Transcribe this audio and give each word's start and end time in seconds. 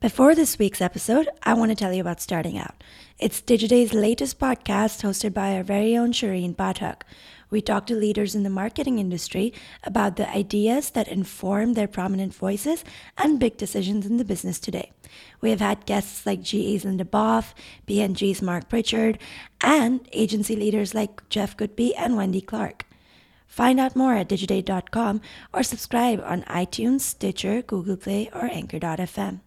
Before 0.00 0.36
this 0.36 0.60
week's 0.60 0.80
episode, 0.80 1.28
I 1.42 1.54
want 1.54 1.72
to 1.72 1.74
tell 1.74 1.92
you 1.92 2.00
about 2.00 2.20
Starting 2.20 2.56
Out. 2.56 2.84
It's 3.18 3.42
Digiday's 3.42 3.92
latest 3.92 4.38
podcast 4.38 5.02
hosted 5.02 5.34
by 5.34 5.56
our 5.56 5.64
very 5.64 5.96
own 5.96 6.12
Shareen 6.12 6.54
Pathak. 6.54 7.02
We 7.50 7.60
talk 7.60 7.86
to 7.86 7.96
leaders 7.96 8.36
in 8.36 8.44
the 8.44 8.48
marketing 8.48 9.00
industry 9.00 9.52
about 9.82 10.14
the 10.14 10.30
ideas 10.30 10.90
that 10.90 11.08
inform 11.08 11.74
their 11.74 11.88
prominent 11.88 12.32
voices 12.32 12.84
and 13.16 13.40
big 13.40 13.56
decisions 13.56 14.06
in 14.06 14.18
the 14.18 14.24
business 14.24 14.60
today. 14.60 14.92
We 15.40 15.50
have 15.50 15.58
had 15.58 15.84
guests 15.84 16.24
like 16.24 16.42
GE's 16.42 16.84
Linda 16.84 17.04
Boff, 17.04 17.52
P&G's 17.86 18.40
Mark 18.40 18.68
Pritchard, 18.68 19.18
and 19.60 20.08
agency 20.12 20.54
leaders 20.54 20.94
like 20.94 21.28
Jeff 21.28 21.56
Goodby 21.56 21.94
and 21.98 22.16
Wendy 22.16 22.40
Clark. 22.40 22.86
Find 23.48 23.80
out 23.80 23.96
more 23.96 24.14
at 24.14 24.28
digiday.com 24.28 25.20
or 25.52 25.64
subscribe 25.64 26.22
on 26.24 26.42
iTunes, 26.44 27.00
Stitcher, 27.00 27.62
Google 27.62 27.96
Play, 27.96 28.30
or 28.32 28.44
Anchor.fm. 28.44 29.40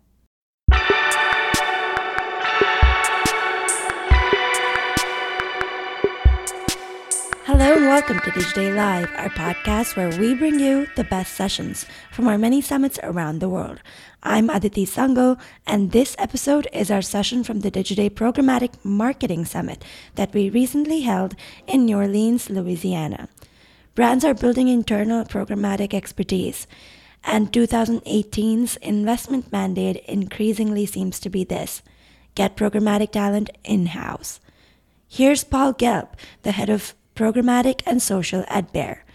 Hello 7.51 7.73
and 7.75 7.85
welcome 7.85 8.17
to 8.21 8.31
Digiday 8.31 8.73
Live, 8.73 9.11
our 9.17 9.27
podcast 9.27 9.97
where 9.97 10.17
we 10.17 10.33
bring 10.33 10.57
you 10.57 10.87
the 10.95 11.03
best 11.03 11.33
sessions 11.33 11.85
from 12.09 12.29
our 12.29 12.37
many 12.37 12.61
summits 12.61 12.97
around 13.03 13.39
the 13.39 13.49
world. 13.49 13.81
I'm 14.23 14.49
Aditi 14.49 14.85
Sangal, 14.85 15.37
and 15.67 15.91
this 15.91 16.15
episode 16.17 16.69
is 16.71 16.89
our 16.89 17.01
session 17.01 17.43
from 17.43 17.59
the 17.59 17.69
Digiday 17.69 18.09
Programmatic 18.09 18.75
Marketing 18.85 19.43
Summit 19.43 19.83
that 20.15 20.33
we 20.33 20.49
recently 20.49 21.01
held 21.01 21.35
in 21.67 21.83
New 21.83 21.97
Orleans, 21.97 22.49
Louisiana. 22.49 23.27
Brands 23.95 24.23
are 24.23 24.33
building 24.33 24.69
internal 24.69 25.25
programmatic 25.25 25.93
expertise, 25.93 26.67
and 27.21 27.51
2018's 27.51 28.77
investment 28.77 29.51
mandate 29.51 29.97
increasingly 30.05 30.85
seems 30.85 31.19
to 31.19 31.29
be 31.29 31.43
this 31.43 31.81
get 32.33 32.55
programmatic 32.55 33.11
talent 33.11 33.49
in 33.65 33.87
house. 33.87 34.39
Here's 35.09 35.43
Paul 35.43 35.73
Gelb, 35.73 36.07
the 36.43 36.53
head 36.53 36.69
of 36.69 36.95
programmatic 37.21 37.83
and 37.85 38.01
social 38.01 38.43
at 38.47 38.73
Bayer. 38.73 39.05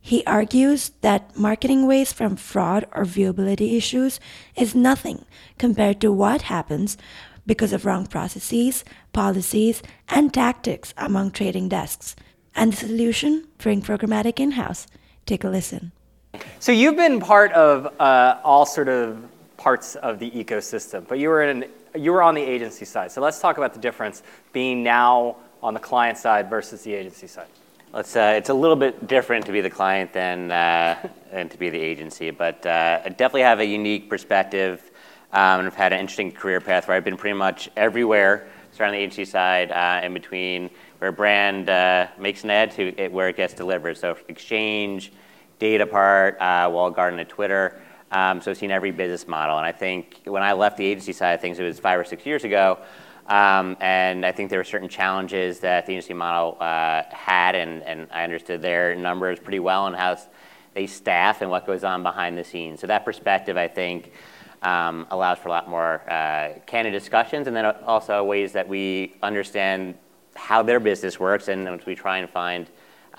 He 0.00 0.24
argues 0.26 0.90
that 1.02 1.36
marketing 1.36 1.86
waste 1.86 2.16
from 2.16 2.34
fraud 2.34 2.86
or 2.92 3.04
viewability 3.04 3.76
issues 3.76 4.18
is 4.56 4.74
nothing 4.74 5.24
compared 5.58 6.00
to 6.00 6.10
what 6.10 6.42
happens 6.42 6.98
because 7.46 7.72
of 7.72 7.86
wrong 7.86 8.06
processes, 8.06 8.84
policies, 9.12 9.80
and 10.08 10.34
tactics 10.34 10.92
among 10.96 11.30
trading 11.30 11.68
desks. 11.68 12.16
And 12.56 12.72
the 12.72 12.76
solution? 12.78 13.46
Bring 13.58 13.80
programmatic 13.80 14.40
in 14.40 14.52
house. 14.52 14.88
Take 15.24 15.44
a 15.44 15.48
listen. 15.48 15.92
So 16.58 16.72
you've 16.72 16.96
been 16.96 17.20
part 17.20 17.52
of 17.52 17.94
uh, 18.00 18.40
all 18.42 18.66
sort 18.66 18.88
of 18.88 19.22
parts 19.56 19.94
of 19.96 20.18
the 20.18 20.30
ecosystem, 20.32 21.06
but 21.06 21.20
you 21.20 21.28
were 21.28 21.42
in 21.42 21.66
you 21.94 22.10
were 22.10 22.22
on 22.22 22.34
the 22.34 22.42
agency 22.42 22.86
side. 22.86 23.12
So 23.12 23.20
let's 23.20 23.38
talk 23.38 23.58
about 23.58 23.74
the 23.74 23.78
difference 23.78 24.22
being 24.52 24.82
now 24.82 25.36
on 25.62 25.74
the 25.74 25.80
client 25.80 26.18
side 26.18 26.50
versus 26.50 26.82
the 26.82 26.94
agency 26.94 27.26
side? 27.26 27.46
It's, 27.94 28.16
uh, 28.16 28.34
it's 28.36 28.48
a 28.48 28.54
little 28.54 28.76
bit 28.76 29.06
different 29.06 29.46
to 29.46 29.52
be 29.52 29.60
the 29.60 29.70
client 29.70 30.12
than, 30.12 30.50
uh, 30.50 31.08
than 31.30 31.48
to 31.48 31.58
be 31.58 31.70
the 31.70 31.78
agency, 31.78 32.30
but 32.30 32.64
uh, 32.66 33.00
I 33.04 33.08
definitely 33.10 33.42
have 33.42 33.60
a 33.60 33.66
unique 33.66 34.08
perspective. 34.08 34.90
Um, 35.32 35.60
and 35.60 35.66
I've 35.66 35.74
had 35.74 35.92
an 35.92 36.00
interesting 36.00 36.30
career 36.30 36.60
path 36.60 36.88
where 36.88 36.96
I've 36.96 37.04
been 37.04 37.16
pretty 37.16 37.36
much 37.36 37.70
everywhere, 37.76 38.48
starting 38.72 38.94
on 38.94 38.98
the 38.98 39.04
agency 39.04 39.24
side, 39.24 39.70
uh, 39.72 40.04
in 40.04 40.12
between 40.12 40.68
where 40.98 41.08
a 41.08 41.12
brand 41.12 41.70
uh, 41.70 42.08
makes 42.18 42.44
an 42.44 42.50
ad 42.50 42.70
to 42.72 42.94
it, 43.00 43.10
where 43.10 43.28
it 43.28 43.36
gets 43.36 43.54
delivered. 43.54 43.96
So 43.96 44.16
exchange, 44.28 45.12
data 45.58 45.86
part, 45.86 46.38
uh, 46.40 46.68
walled 46.70 46.94
garden, 46.94 47.18
and 47.18 47.28
Twitter. 47.28 47.80
Um, 48.10 48.42
so 48.42 48.50
I've 48.50 48.58
seen 48.58 48.70
every 48.70 48.90
business 48.90 49.26
model. 49.26 49.56
And 49.56 49.66
I 49.66 49.72
think 49.72 50.20
when 50.24 50.42
I 50.42 50.52
left 50.52 50.76
the 50.76 50.84
agency 50.84 51.14
side 51.14 51.32
of 51.32 51.40
things, 51.40 51.58
it 51.58 51.64
was 51.64 51.78
five 51.78 51.98
or 51.98 52.04
six 52.04 52.26
years 52.26 52.44
ago, 52.44 52.78
and 53.28 54.26
I 54.26 54.32
think 54.32 54.50
there 54.50 54.58
were 54.58 54.64
certain 54.64 54.88
challenges 54.88 55.60
that 55.60 55.86
the 55.86 55.92
agency 55.92 56.14
model 56.14 56.56
uh, 56.60 57.02
had, 57.10 57.54
and, 57.54 57.82
and 57.82 58.08
I 58.12 58.24
understood 58.24 58.62
their 58.62 58.94
numbers 58.94 59.38
pretty 59.38 59.60
well 59.60 59.86
and 59.86 59.96
how 59.96 60.16
they 60.74 60.86
staff 60.86 61.42
and 61.42 61.50
what 61.50 61.66
goes 61.66 61.84
on 61.84 62.02
behind 62.02 62.36
the 62.36 62.44
scenes. 62.44 62.80
So 62.80 62.86
that 62.86 63.04
perspective, 63.04 63.56
I 63.56 63.68
think, 63.68 64.12
um, 64.62 65.06
allows 65.10 65.38
for 65.38 65.48
a 65.48 65.52
lot 65.52 65.68
more 65.68 66.02
uh, 66.10 66.58
candid 66.66 66.92
discussions, 66.92 67.46
and 67.46 67.56
then 67.56 67.66
also 67.66 68.22
ways 68.24 68.52
that 68.52 68.68
we 68.68 69.14
understand 69.22 69.94
how 70.34 70.62
their 70.62 70.80
business 70.80 71.20
works, 71.20 71.48
and 71.48 71.82
we 71.84 71.94
try 71.94 72.18
and 72.18 72.30
find 72.30 72.68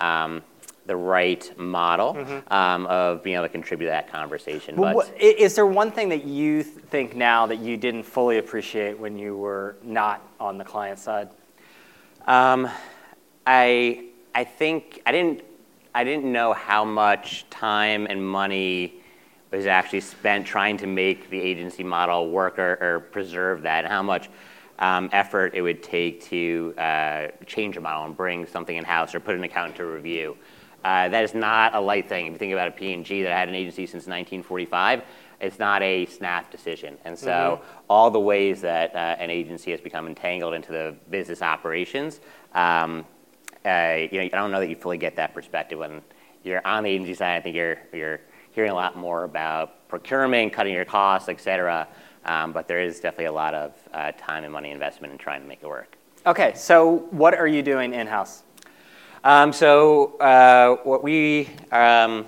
um, 0.00 0.42
the 0.86 0.96
right 0.96 1.58
model 1.58 2.14
mm-hmm. 2.14 2.52
um, 2.52 2.86
of 2.86 3.22
being 3.22 3.36
able 3.36 3.46
to 3.46 3.48
contribute 3.48 3.86
to 3.86 3.90
that 3.90 4.10
conversation. 4.10 4.76
But, 4.76 4.94
but 4.94 5.20
is 5.20 5.54
there 5.54 5.66
one 5.66 5.90
thing 5.90 6.08
that 6.10 6.24
you 6.24 6.62
think 6.62 7.16
now 7.16 7.46
that 7.46 7.58
you 7.58 7.76
didn't 7.76 8.02
fully 8.02 8.38
appreciate 8.38 8.98
when 8.98 9.18
you 9.18 9.36
were 9.36 9.76
not 9.82 10.22
on 10.38 10.58
the 10.58 10.64
client 10.64 10.98
side? 10.98 11.28
Um, 12.26 12.68
I 13.46 14.06
I 14.34 14.44
think 14.44 15.00
I 15.06 15.12
didn't 15.12 15.42
I 15.94 16.04
didn't 16.04 16.30
know 16.30 16.52
how 16.52 16.84
much 16.84 17.48
time 17.50 18.06
and 18.08 18.26
money 18.26 18.94
was 19.50 19.66
actually 19.66 20.00
spent 20.00 20.46
trying 20.46 20.76
to 20.78 20.86
make 20.86 21.30
the 21.30 21.40
agency 21.40 21.84
model 21.84 22.30
work 22.30 22.58
or, 22.58 22.78
or 22.80 23.00
preserve 23.00 23.62
that, 23.62 23.84
and 23.84 23.92
how 23.92 24.02
much 24.02 24.28
um, 24.80 25.08
effort 25.12 25.54
it 25.54 25.62
would 25.62 25.82
take 25.82 26.22
to 26.24 26.74
uh, 26.78 27.28
change 27.46 27.76
a 27.76 27.80
model 27.80 28.04
and 28.04 28.16
bring 28.16 28.46
something 28.46 28.76
in 28.76 28.84
house 28.84 29.14
or 29.14 29.20
put 29.20 29.36
an 29.36 29.44
account 29.44 29.76
to 29.76 29.86
review. 29.86 30.36
Uh, 30.84 31.08
that 31.08 31.24
is 31.24 31.34
not 31.34 31.74
a 31.74 31.80
light 31.80 32.08
thing. 32.08 32.26
If 32.26 32.32
you 32.32 32.38
think 32.38 32.52
about 32.52 32.68
a 32.68 32.72
P&G 32.72 33.22
that 33.22 33.32
had 33.32 33.48
an 33.48 33.54
agency 33.54 33.86
since 33.86 34.06
1945, 34.06 35.02
it's 35.40 35.58
not 35.58 35.82
a 35.82 36.06
snap 36.06 36.50
decision. 36.50 36.98
And 37.04 37.18
so 37.18 37.60
mm-hmm. 37.60 37.80
all 37.88 38.10
the 38.10 38.20
ways 38.20 38.60
that 38.60 38.94
uh, 38.94 39.16
an 39.18 39.30
agency 39.30 39.70
has 39.70 39.80
become 39.80 40.06
entangled 40.06 40.54
into 40.54 40.72
the 40.72 40.94
business 41.10 41.42
operations, 41.42 42.20
um, 42.54 43.06
uh, 43.64 43.96
you 44.10 44.18
know, 44.18 44.24
I 44.24 44.28
don't 44.28 44.50
know 44.50 44.60
that 44.60 44.68
you 44.68 44.76
fully 44.76 44.98
get 44.98 45.16
that 45.16 45.32
perspective 45.32 45.78
when 45.78 46.02
you're 46.42 46.64
on 46.66 46.84
the 46.84 46.90
agency 46.90 47.14
side. 47.14 47.36
I 47.36 47.40
think 47.40 47.56
you're 47.56 47.78
you're 47.92 48.20
hearing 48.50 48.70
a 48.70 48.74
lot 48.74 48.96
more 48.96 49.24
about 49.24 49.88
procurement, 49.88 50.52
cutting 50.52 50.74
your 50.74 50.84
costs, 50.84 51.28
et 51.28 51.40
cetera. 51.40 51.88
Um, 52.26 52.52
but 52.52 52.68
there 52.68 52.80
is 52.80 53.00
definitely 53.00 53.26
a 53.26 53.32
lot 53.32 53.54
of 53.54 53.72
uh, 53.92 54.12
time 54.18 54.44
and 54.44 54.52
money 54.52 54.70
investment 54.70 55.12
in 55.12 55.18
trying 55.18 55.42
to 55.42 55.48
make 55.48 55.62
it 55.62 55.68
work. 55.68 55.96
Okay, 56.26 56.52
so 56.54 57.06
what 57.10 57.34
are 57.34 57.46
you 57.46 57.62
doing 57.62 57.92
in 57.92 58.06
house? 58.06 58.44
Um, 59.24 59.54
so 59.54 60.18
uh, 60.18 60.76
what 60.84 61.02
we 61.02 61.48
um, 61.72 62.26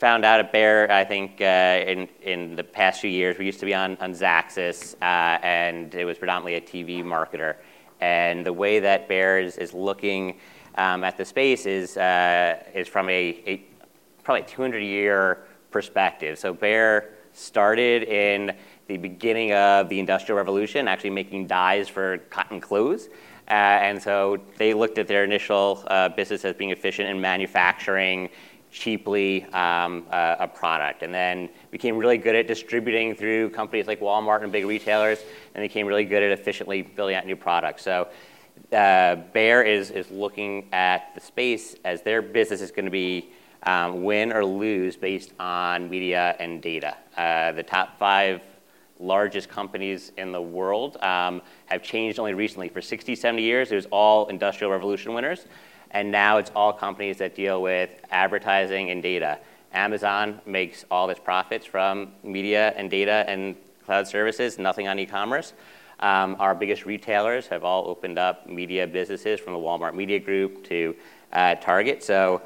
found 0.00 0.24
out 0.24 0.40
at 0.40 0.50
Bayer, 0.50 0.90
I 0.90 1.04
think 1.04 1.40
uh, 1.40 1.84
in, 1.86 2.08
in 2.20 2.56
the 2.56 2.64
past 2.64 3.00
few 3.00 3.10
years, 3.10 3.38
we 3.38 3.46
used 3.46 3.60
to 3.60 3.66
be 3.66 3.74
on, 3.74 3.96
on 3.98 4.12
Xaxis, 4.12 4.96
uh, 5.00 5.38
and 5.44 5.94
it 5.94 6.04
was 6.04 6.18
predominantly 6.18 6.54
a 6.56 6.60
TV 6.60 7.04
marketer. 7.04 7.58
And 8.00 8.44
the 8.44 8.52
way 8.52 8.80
that 8.80 9.06
Bayer 9.06 9.38
is, 9.38 9.56
is 9.56 9.72
looking 9.72 10.40
um, 10.74 11.04
at 11.04 11.16
the 11.16 11.24
space 11.24 11.64
is, 11.64 11.96
uh, 11.96 12.60
is 12.74 12.88
from 12.88 13.08
a, 13.08 13.40
a 13.46 13.64
probably 14.24 14.42
200 14.42 14.80
year 14.80 15.44
perspective. 15.70 16.40
So 16.40 16.52
Bayer 16.52 17.10
started 17.34 18.02
in 18.02 18.52
the 18.88 18.96
beginning 18.96 19.52
of 19.52 19.88
the 19.88 20.00
Industrial 20.00 20.36
Revolution, 20.36 20.88
actually 20.88 21.10
making 21.10 21.46
dyes 21.46 21.88
for 21.88 22.18
cotton 22.30 22.60
clothes. 22.60 23.10
Uh, 23.48 23.52
and 23.52 24.00
so 24.00 24.38
they 24.56 24.72
looked 24.72 24.98
at 24.98 25.08
their 25.08 25.24
initial 25.24 25.84
uh, 25.88 26.08
business 26.08 26.44
as 26.44 26.54
being 26.54 26.70
efficient 26.70 27.08
in 27.08 27.20
manufacturing 27.20 28.28
cheaply 28.70 29.44
um, 29.52 30.06
uh, 30.10 30.36
a 30.40 30.48
product, 30.48 31.02
and 31.02 31.12
then 31.12 31.48
became 31.70 31.96
really 31.96 32.16
good 32.16 32.34
at 32.34 32.46
distributing 32.46 33.14
through 33.14 33.50
companies 33.50 33.86
like 33.86 34.00
Walmart 34.00 34.42
and 34.42 34.50
big 34.50 34.64
retailers, 34.64 35.18
and 35.54 35.62
became 35.62 35.86
really 35.86 36.06
good 36.06 36.22
at 36.22 36.32
efficiently 36.32 36.80
building 36.82 37.14
out 37.14 37.26
new 37.26 37.36
products. 37.36 37.82
So 37.82 38.08
uh, 38.72 39.16
Bayer 39.34 39.62
is, 39.62 39.90
is 39.90 40.10
looking 40.10 40.68
at 40.72 41.14
the 41.14 41.20
space 41.20 41.76
as 41.84 42.00
their 42.02 42.22
business 42.22 42.62
is 42.62 42.70
going 42.70 42.86
to 42.86 42.90
be 42.90 43.30
um, 43.64 44.02
win 44.02 44.32
or 44.32 44.44
lose 44.44 44.96
based 44.96 45.32
on 45.38 45.90
media 45.90 46.34
and 46.40 46.62
data. 46.62 46.96
Uh, 47.16 47.52
the 47.52 47.62
top 47.62 47.98
five 47.98 48.40
largest 49.02 49.48
companies 49.48 50.12
in 50.16 50.32
the 50.32 50.40
world 50.40 50.96
um, 51.02 51.42
have 51.66 51.82
changed 51.82 52.18
only 52.18 52.34
recently. 52.34 52.68
For 52.68 52.80
60, 52.80 53.14
70 53.14 53.42
years, 53.42 53.72
it 53.72 53.74
was 53.74 53.86
all 53.90 54.28
industrial 54.28 54.70
revolution 54.70 55.12
winners. 55.12 55.46
And 55.90 56.10
now 56.10 56.38
it's 56.38 56.50
all 56.56 56.72
companies 56.72 57.18
that 57.18 57.34
deal 57.34 57.60
with 57.60 57.90
advertising 58.10 58.90
and 58.90 59.02
data. 59.02 59.38
Amazon 59.74 60.40
makes 60.46 60.84
all 60.90 61.10
its 61.10 61.20
profits 61.20 61.66
from 61.66 62.12
media 62.22 62.72
and 62.76 62.90
data 62.90 63.24
and 63.26 63.56
cloud 63.84 64.06
services, 64.06 64.58
nothing 64.58 64.88
on 64.88 64.98
e 64.98 65.06
commerce. 65.06 65.52
Um, 66.00 66.36
our 66.38 66.54
biggest 66.54 66.84
retailers 66.84 67.46
have 67.48 67.64
all 67.64 67.88
opened 67.88 68.18
up 68.18 68.48
media 68.48 68.86
businesses 68.86 69.38
from 69.38 69.52
the 69.52 69.58
Walmart 69.58 69.94
Media 69.94 70.18
Group 70.18 70.64
to 70.64 70.94
uh, 71.32 71.54
Target. 71.56 72.02
So 72.02 72.42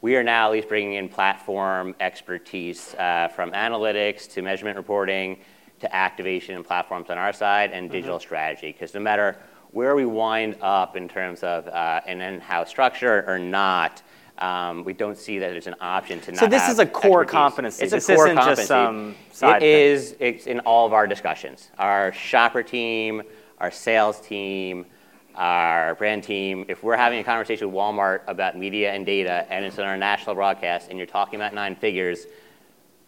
we 0.00 0.14
are 0.16 0.22
now 0.22 0.46
at 0.46 0.52
least 0.52 0.68
bringing 0.68 0.94
in 0.94 1.08
platform 1.08 1.94
expertise 2.00 2.94
uh, 2.94 3.28
from 3.28 3.52
analytics 3.52 4.30
to 4.32 4.42
measurement 4.42 4.76
reporting 4.76 5.38
to 5.80 5.94
activation 5.94 6.54
and 6.56 6.64
platforms 6.64 7.10
on 7.10 7.18
our 7.18 7.32
side 7.32 7.72
and 7.72 7.90
digital 7.90 8.16
mm-hmm. 8.16 8.22
strategy. 8.22 8.72
Because 8.72 8.94
no 8.94 9.00
matter 9.00 9.36
where 9.70 9.94
we 9.94 10.06
wind 10.06 10.56
up 10.62 10.96
in 10.96 11.08
terms 11.08 11.42
of 11.42 11.66
uh, 11.68 12.00
an 12.06 12.20
in-house 12.20 12.68
structure 12.68 13.24
or 13.26 13.38
not, 13.38 14.02
um, 14.38 14.84
we 14.84 14.92
don't 14.92 15.18
see 15.18 15.38
that 15.40 15.50
there's 15.50 15.66
an 15.66 15.74
option 15.80 16.20
to 16.20 16.32
not 16.32 16.40
So 16.40 16.46
this 16.46 16.62
have 16.62 16.72
is 16.72 16.78
a 16.78 16.86
core 16.86 17.24
competency. 17.24 17.84
It's 17.84 17.92
a 17.92 17.96
This 17.96 18.06
core 18.06 18.28
isn't 18.28 18.36
just 18.36 18.68
competency. 18.68 18.68
some 18.68 19.14
side 19.32 19.56
It 19.56 19.60
thing. 19.60 19.92
is, 19.92 20.16
it's 20.20 20.46
in 20.46 20.60
all 20.60 20.86
of 20.86 20.92
our 20.92 21.06
discussions. 21.06 21.70
Our 21.78 22.12
shopper 22.12 22.62
team, 22.62 23.22
our 23.58 23.70
sales 23.70 24.20
team, 24.20 24.86
our 25.34 25.94
brand 25.96 26.24
team, 26.24 26.64
if 26.68 26.82
we're 26.82 26.96
having 26.96 27.18
a 27.18 27.24
conversation 27.24 27.66
with 27.66 27.76
Walmart 27.76 28.20
about 28.26 28.56
media 28.56 28.92
and 28.92 29.04
data, 29.04 29.46
and 29.50 29.64
it's 29.64 29.78
on 29.78 29.86
our 29.86 29.96
national 29.96 30.34
broadcast, 30.34 30.88
and 30.88 30.98
you're 30.98 31.06
talking 31.06 31.36
about 31.36 31.52
nine 31.52 31.74
figures, 31.76 32.26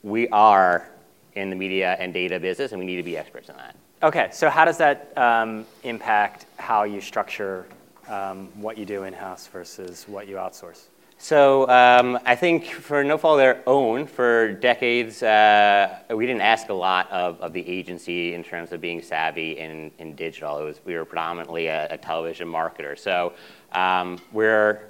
we 0.02 0.28
are 0.28 0.88
in 1.34 1.50
the 1.50 1.56
media 1.56 1.96
and 1.98 2.12
data 2.12 2.38
business, 2.38 2.72
and 2.72 2.78
we 2.78 2.86
need 2.86 2.96
to 2.96 3.02
be 3.02 3.16
experts 3.16 3.48
in 3.48 3.56
that. 3.56 3.74
Okay, 4.02 4.28
so 4.32 4.48
how 4.48 4.64
does 4.64 4.78
that 4.78 5.12
um, 5.16 5.66
impact 5.82 6.46
how 6.56 6.84
you 6.84 7.00
structure 7.00 7.66
um, 8.08 8.48
what 8.54 8.78
you 8.78 8.84
do 8.84 9.04
in-house 9.04 9.46
versus 9.46 10.06
what 10.08 10.26
you 10.26 10.36
outsource? 10.36 10.84
So 11.22 11.68
um, 11.68 12.18
I 12.24 12.34
think 12.34 12.64
for 12.64 13.04
No 13.04 13.18
Fault 13.18 13.34
of 13.34 13.40
Their 13.40 13.62
Own, 13.66 14.06
for 14.06 14.52
decades, 14.54 15.22
uh, 15.22 15.98
we 16.08 16.24
didn't 16.24 16.40
ask 16.40 16.70
a 16.70 16.74
lot 16.74 17.10
of, 17.12 17.38
of 17.42 17.52
the 17.52 17.60
agency 17.68 18.32
in 18.32 18.42
terms 18.42 18.72
of 18.72 18.80
being 18.80 19.02
savvy 19.02 19.58
in, 19.58 19.90
in 19.98 20.14
digital. 20.14 20.58
It 20.60 20.64
was, 20.64 20.80
we 20.86 20.94
were 20.94 21.04
predominantly 21.04 21.66
a, 21.66 21.88
a 21.90 21.98
television 21.98 22.48
marketer. 22.48 22.98
So 22.98 23.34
um, 23.72 24.18
we're, 24.32 24.80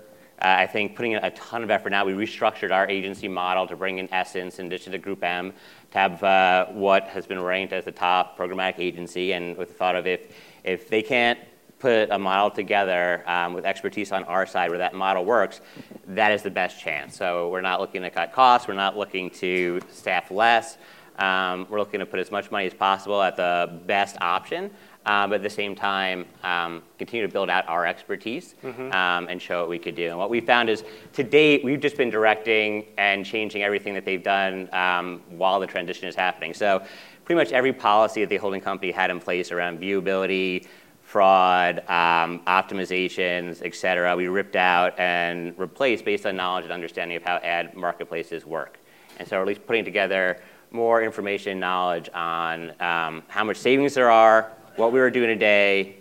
uh, 0.41 0.45
I 0.65 0.69
think, 0.69 0.95
putting 0.95 1.13
in 1.13 1.25
a 1.25 1.33
ton 1.33 1.65
of 1.65 1.71
effort 1.73 1.91
now. 1.91 2.05
We 2.05 2.13
restructured 2.13 2.71
our 2.71 2.89
agency 2.89 3.27
model 3.27 3.67
to 3.67 3.75
bring 3.75 3.99
in 3.99 4.09
Essence 4.13 4.61
in 4.61 4.67
addition 4.67 4.93
to 4.93 4.99
Group 4.99 5.25
M 5.25 5.53
to 5.91 5.99
have 5.99 6.23
uh, 6.23 6.67
what 6.67 7.05
has 7.09 7.27
been 7.27 7.41
ranked 7.41 7.73
as 7.73 7.85
the 7.85 7.93
top 7.93 8.39
programmatic 8.39 8.79
agency, 8.79 9.33
and 9.33 9.57
with 9.57 9.69
the 9.69 9.75
thought 9.75 9.97
of 9.97 10.07
if, 10.07 10.35
if 10.65 10.89
they 10.89 11.03
can't 11.03 11.39
put 11.79 12.11
a 12.11 12.19
model 12.19 12.51
together 12.51 13.25
um, 13.27 13.55
with 13.55 13.65
expertise 13.65 14.13
on 14.13 14.23
our 14.25 14.47
side 14.47 14.69
where 14.69 14.79
that 14.79 14.95
model 14.95 15.25
works, 15.25 15.61
that 16.07 16.31
is 16.31 16.43
the 16.43 16.51
best 16.51 16.79
chance. 16.79 17.17
So 17.17 17.49
we're 17.49 17.63
not 17.63 17.81
looking 17.81 18.03
to 18.03 18.11
cut 18.11 18.33
costs, 18.33 18.69
we're 18.69 18.75
not 18.75 18.97
looking 18.97 19.31
to 19.31 19.81
staff 19.91 20.31
less. 20.31 20.77
Um, 21.19 21.67
we're 21.69 21.79
looking 21.79 22.01
to 22.01 22.07
put 22.07 22.19
as 22.19 22.31
much 22.31 22.51
money 22.51 22.67
as 22.67 22.73
possible 22.73 23.21
at 23.21 23.37
the 23.37 23.81
best 23.85 24.17
option, 24.23 24.71
but 25.29 25.37
at 25.41 25.43
the 25.43 25.57
same 25.63 25.75
time, 25.75 26.19
um, 26.53 26.83
continue 26.99 27.27
to 27.27 27.33
build 27.33 27.51
out 27.51 27.65
our 27.75 27.85
expertise 27.93 28.55
um, 28.93 29.23
and 29.31 29.37
show 29.41 29.61
what 29.61 29.71
we 29.77 29.79
could 29.79 29.97
do. 29.97 30.09
And 30.13 30.19
what 30.19 30.31
we 30.31 30.41
found 30.41 30.69
is, 30.69 30.85
to 31.19 31.23
date, 31.23 31.65
we've 31.65 31.83
just 31.89 31.97
been 31.97 32.11
directing 32.11 32.87
and 32.97 33.19
changing 33.25 33.63
everything 33.63 33.95
that 33.95 34.05
they've 34.05 34.23
done 34.23 34.69
um, 34.73 35.07
while 35.41 35.59
the 35.65 35.67
transition 35.67 36.07
is 36.09 36.15
happening. 36.15 36.55
So 36.55 36.69
pretty 37.25 37.39
much 37.43 37.53
every 37.53 37.73
policy 37.73 38.21
that 38.23 38.29
the 38.29 38.37
holding 38.45 38.61
company 38.61 38.93
had 38.93 39.11
in 39.11 39.21
place 39.21 39.49
around 39.55 39.81
viewability, 39.81 40.67
fraud, 41.03 41.79
um, 41.89 42.41
optimizations, 42.47 43.63
et 43.65 43.75
cetera, 43.75 44.15
we 44.15 44.29
ripped 44.29 44.57
out 44.57 44.97
and 44.99 45.59
replaced 45.59 46.05
based 46.05 46.25
on 46.27 46.37
knowledge 46.37 46.65
and 46.65 46.73
understanding 46.73 47.17
of 47.17 47.25
how 47.25 47.37
ad 47.39 47.75
marketplaces 47.75 48.47
work. 48.47 48.79
And 49.19 49.27
so 49.27 49.37
we're 49.37 49.43
at 49.43 49.49
least 49.49 49.67
putting 49.67 49.85
together 49.85 50.41
more 50.71 51.03
information, 51.03 51.51
and 51.53 51.61
knowledge 51.61 52.09
on 52.15 52.71
um, 52.81 53.25
how 53.27 53.43
much 53.43 53.57
savings 53.57 53.93
there 53.95 54.11
are, 54.11 54.53
what 54.81 54.93
we 54.93 54.99
were 54.99 55.11
doing 55.11 55.29
today, 55.29 55.95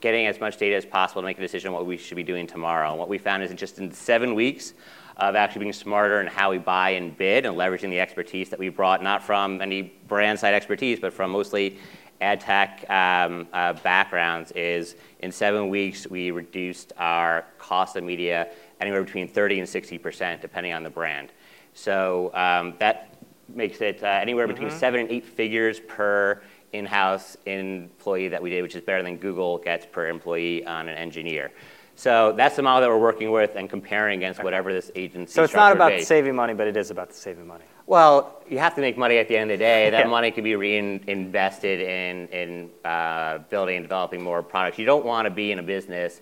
getting 0.00 0.26
as 0.26 0.40
much 0.40 0.56
data 0.56 0.74
as 0.74 0.84
possible 0.84 1.22
to 1.22 1.26
make 1.26 1.38
a 1.38 1.40
decision 1.40 1.68
on 1.68 1.74
what 1.74 1.86
we 1.86 1.96
should 1.96 2.16
be 2.16 2.24
doing 2.24 2.44
tomorrow. 2.44 2.90
And 2.90 2.98
what 2.98 3.08
we 3.08 3.16
found 3.16 3.44
is 3.44 3.50
that 3.50 3.54
just 3.54 3.78
in 3.78 3.92
seven 3.92 4.34
weeks 4.34 4.74
of 5.18 5.36
actually 5.36 5.60
being 5.60 5.72
smarter 5.72 6.20
in 6.20 6.26
how 6.26 6.50
we 6.50 6.58
buy 6.58 6.90
and 6.90 7.16
bid 7.16 7.46
and 7.46 7.56
leveraging 7.56 7.90
the 7.90 8.00
expertise 8.00 8.50
that 8.50 8.58
we 8.58 8.70
brought, 8.70 9.04
not 9.04 9.22
from 9.22 9.62
any 9.62 9.82
brand 10.08 10.36
side 10.36 10.52
expertise, 10.52 10.98
but 10.98 11.12
from 11.12 11.30
mostly 11.30 11.78
ad 12.20 12.40
tech 12.40 12.84
um, 12.90 13.46
uh, 13.52 13.72
backgrounds, 13.74 14.50
is 14.56 14.96
in 15.20 15.30
seven 15.30 15.68
weeks 15.68 16.08
we 16.08 16.32
reduced 16.32 16.92
our 16.98 17.44
cost 17.56 17.94
of 17.94 18.02
media 18.02 18.48
anywhere 18.80 19.04
between 19.04 19.28
30 19.28 19.60
and 19.60 19.68
60 19.68 19.96
percent, 19.98 20.42
depending 20.42 20.72
on 20.72 20.82
the 20.82 20.90
brand. 20.90 21.30
So 21.72 22.34
um, 22.34 22.74
that 22.80 23.14
makes 23.48 23.80
it 23.80 24.02
uh, 24.02 24.06
anywhere 24.06 24.48
between 24.48 24.70
seven 24.70 25.00
and 25.00 25.10
eight 25.10 25.24
figures 25.24 25.78
per 25.78 26.42
in-house 26.72 27.36
employee 27.46 28.28
that 28.28 28.42
we 28.42 28.50
did, 28.50 28.62
which 28.62 28.74
is 28.76 28.82
better 28.82 29.02
than 29.02 29.16
Google 29.16 29.58
gets 29.58 29.86
per 29.86 30.08
employee 30.08 30.66
on 30.66 30.88
an 30.88 30.96
engineer. 30.96 31.50
So 31.98 32.32
that's 32.36 32.56
the 32.56 32.62
model 32.62 32.82
that 32.82 32.88
we're 32.90 32.98
working 33.00 33.30
with 33.30 33.56
and 33.56 33.70
comparing 33.70 34.18
against 34.18 34.42
whatever 34.44 34.70
this 34.72 34.90
agency. 34.94 35.32
So 35.32 35.42
it's 35.44 35.54
not 35.54 35.72
about 35.72 36.00
saving 36.02 36.34
money, 36.36 36.52
but 36.52 36.66
it 36.66 36.76
is 36.76 36.90
about 36.90 37.14
saving 37.14 37.46
money. 37.46 37.64
Well, 37.86 38.42
you 38.48 38.58
have 38.58 38.74
to 38.74 38.80
make 38.82 38.98
money 38.98 39.16
at 39.16 39.28
the 39.28 39.36
end 39.36 39.50
of 39.50 39.58
the 39.58 39.64
day. 39.64 39.88
That 39.90 40.00
Yeah. 40.04 40.10
money 40.10 40.30
could 40.30 40.44
be 40.44 40.56
reinvested 40.56 41.80
in, 41.80 42.28
in 42.28 42.70
uh, 42.84 43.38
building 43.48 43.76
and 43.76 43.84
developing 43.84 44.22
more 44.22 44.42
products. 44.42 44.78
You 44.78 44.84
don't 44.84 45.06
want 45.06 45.24
to 45.26 45.30
be 45.30 45.52
in 45.52 45.58
a 45.58 45.62
business 45.62 46.20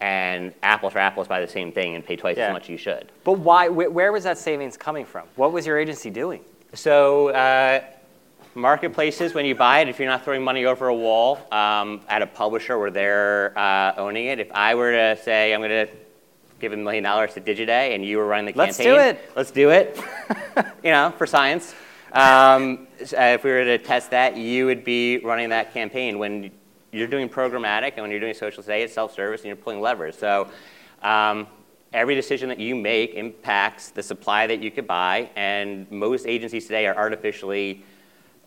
and 0.00 0.52
apples 0.62 0.92
for 0.92 0.98
apples 1.00 1.26
buy 1.26 1.40
the 1.40 1.48
same 1.48 1.72
thing 1.72 1.94
and 1.94 2.04
pay 2.04 2.16
twice 2.16 2.36
Yeah. 2.36 2.48
as 2.48 2.52
much 2.52 2.64
as 2.64 2.68
you 2.68 2.76
should. 2.76 3.10
But 3.24 3.38
why? 3.38 3.68
Wh- 3.68 3.92
where 3.92 4.12
was 4.12 4.24
that 4.24 4.36
savings 4.38 4.76
coming 4.76 5.06
from? 5.06 5.26
What 5.36 5.52
was 5.52 5.66
your 5.66 5.78
agency 5.78 6.10
doing? 6.10 6.44
So, 6.74 7.30
uh, 7.30 7.80
marketplaces, 8.56 9.34
when 9.34 9.44
you 9.44 9.54
buy 9.54 9.80
it, 9.80 9.88
if 9.88 9.98
you're 9.98 10.08
not 10.08 10.24
throwing 10.24 10.42
money 10.42 10.64
over 10.64 10.88
a 10.88 10.94
wall 10.94 11.38
um, 11.52 12.00
at 12.08 12.22
a 12.22 12.26
publisher 12.26 12.78
where 12.78 12.90
they're 12.90 13.56
uh, 13.56 13.94
owning 13.96 14.26
it, 14.26 14.40
if 14.40 14.50
I 14.52 14.74
were 14.74 14.92
to 14.92 15.22
say 15.22 15.54
I'm 15.54 15.60
going 15.60 15.86
to 15.86 15.92
give 16.58 16.72
a 16.72 16.76
million 16.76 17.04
dollars 17.04 17.34
to 17.34 17.40
Digiday 17.40 17.94
and 17.94 18.04
you 18.04 18.16
were 18.16 18.26
running 18.26 18.46
the 18.46 18.52
campaign. 18.52 18.66
Let's 18.66 18.78
do 18.78 18.96
it. 18.96 19.30
Let's 19.36 19.50
do 19.50 19.70
it. 19.70 20.00
you 20.82 20.90
know, 20.90 21.12
for 21.18 21.26
science. 21.26 21.74
Um, 22.12 22.88
uh, 23.00 23.04
if 23.20 23.44
we 23.44 23.50
were 23.50 23.64
to 23.64 23.78
test 23.78 24.10
that, 24.12 24.36
you 24.36 24.64
would 24.64 24.84
be 24.84 25.18
running 25.18 25.50
that 25.50 25.74
campaign. 25.74 26.18
When 26.18 26.50
you're 26.92 27.06
doing 27.06 27.28
programmatic 27.28 27.92
and 27.92 28.02
when 28.02 28.10
you're 28.10 28.20
doing 28.20 28.34
social 28.34 28.62
today, 28.62 28.82
it's 28.82 28.94
self-service 28.94 29.42
and 29.42 29.48
you're 29.48 29.56
pulling 29.56 29.80
levers. 29.80 30.18
So. 30.18 30.48
Um, 31.02 31.46
every 31.92 32.14
decision 32.14 32.48
that 32.50 32.58
you 32.58 32.74
make 32.74 33.14
impacts 33.14 33.90
the 33.90 34.02
supply 34.02 34.46
that 34.46 34.60
you 34.60 34.70
could 34.70 34.86
buy, 34.86 35.30
and 35.34 35.90
most 35.90 36.26
agencies 36.26 36.64
today 36.64 36.86
are 36.86 36.96
artificially 36.96 37.82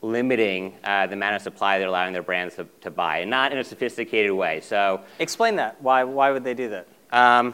limiting 0.01 0.75
uh, 0.84 1.07
the 1.07 1.13
amount 1.13 1.36
of 1.36 1.42
supply 1.42 1.78
they're 1.78 1.88
allowing 1.88 2.13
their 2.13 2.24
brands 2.24 2.56
to, 2.56 2.66
to 2.81 2.90
buy, 2.92 3.19
and 3.19 3.30
not 3.30 3.51
in 3.51 3.57
a 3.57 3.63
sophisticated 3.63 4.31
way. 4.31 4.62
So 4.62 5.01
Explain 5.19 5.56
that. 5.57 5.81
Why? 5.81 6.04
Why 6.04 6.31
would 6.31 6.44
they 6.44 6.54
do 6.54 6.69
that? 6.69 6.88
um, 7.12 7.54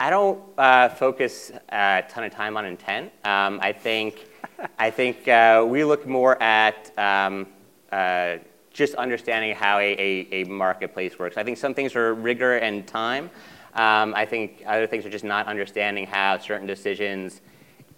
I 0.00 0.10
don't 0.10 0.40
uh, 0.56 0.90
focus 0.90 1.50
a 1.70 2.04
ton 2.08 2.22
of 2.22 2.32
time 2.32 2.56
on 2.56 2.64
intent. 2.64 3.10
Um, 3.24 3.58
I 3.60 3.72
think, 3.72 4.28
I 4.78 4.90
think 4.90 5.26
uh, 5.26 5.64
we 5.66 5.82
look 5.82 6.06
more 6.06 6.40
at 6.40 6.96
um, 6.96 7.48
uh, 7.90 8.36
just 8.72 8.94
understanding 8.94 9.56
how 9.56 9.78
a, 9.78 9.96
a, 9.98 10.28
a 10.30 10.44
marketplace 10.44 11.18
works. 11.18 11.36
I 11.36 11.42
think 11.42 11.58
some 11.58 11.74
things 11.74 11.96
are 11.96 12.14
rigor 12.14 12.58
and 12.58 12.86
time. 12.86 13.28
Um, 13.74 14.14
I 14.14 14.24
think 14.24 14.62
other 14.66 14.86
things 14.86 15.04
are 15.04 15.10
just 15.10 15.24
not 15.24 15.48
understanding 15.48 16.06
how 16.06 16.38
certain 16.38 16.66
decisions 16.66 17.40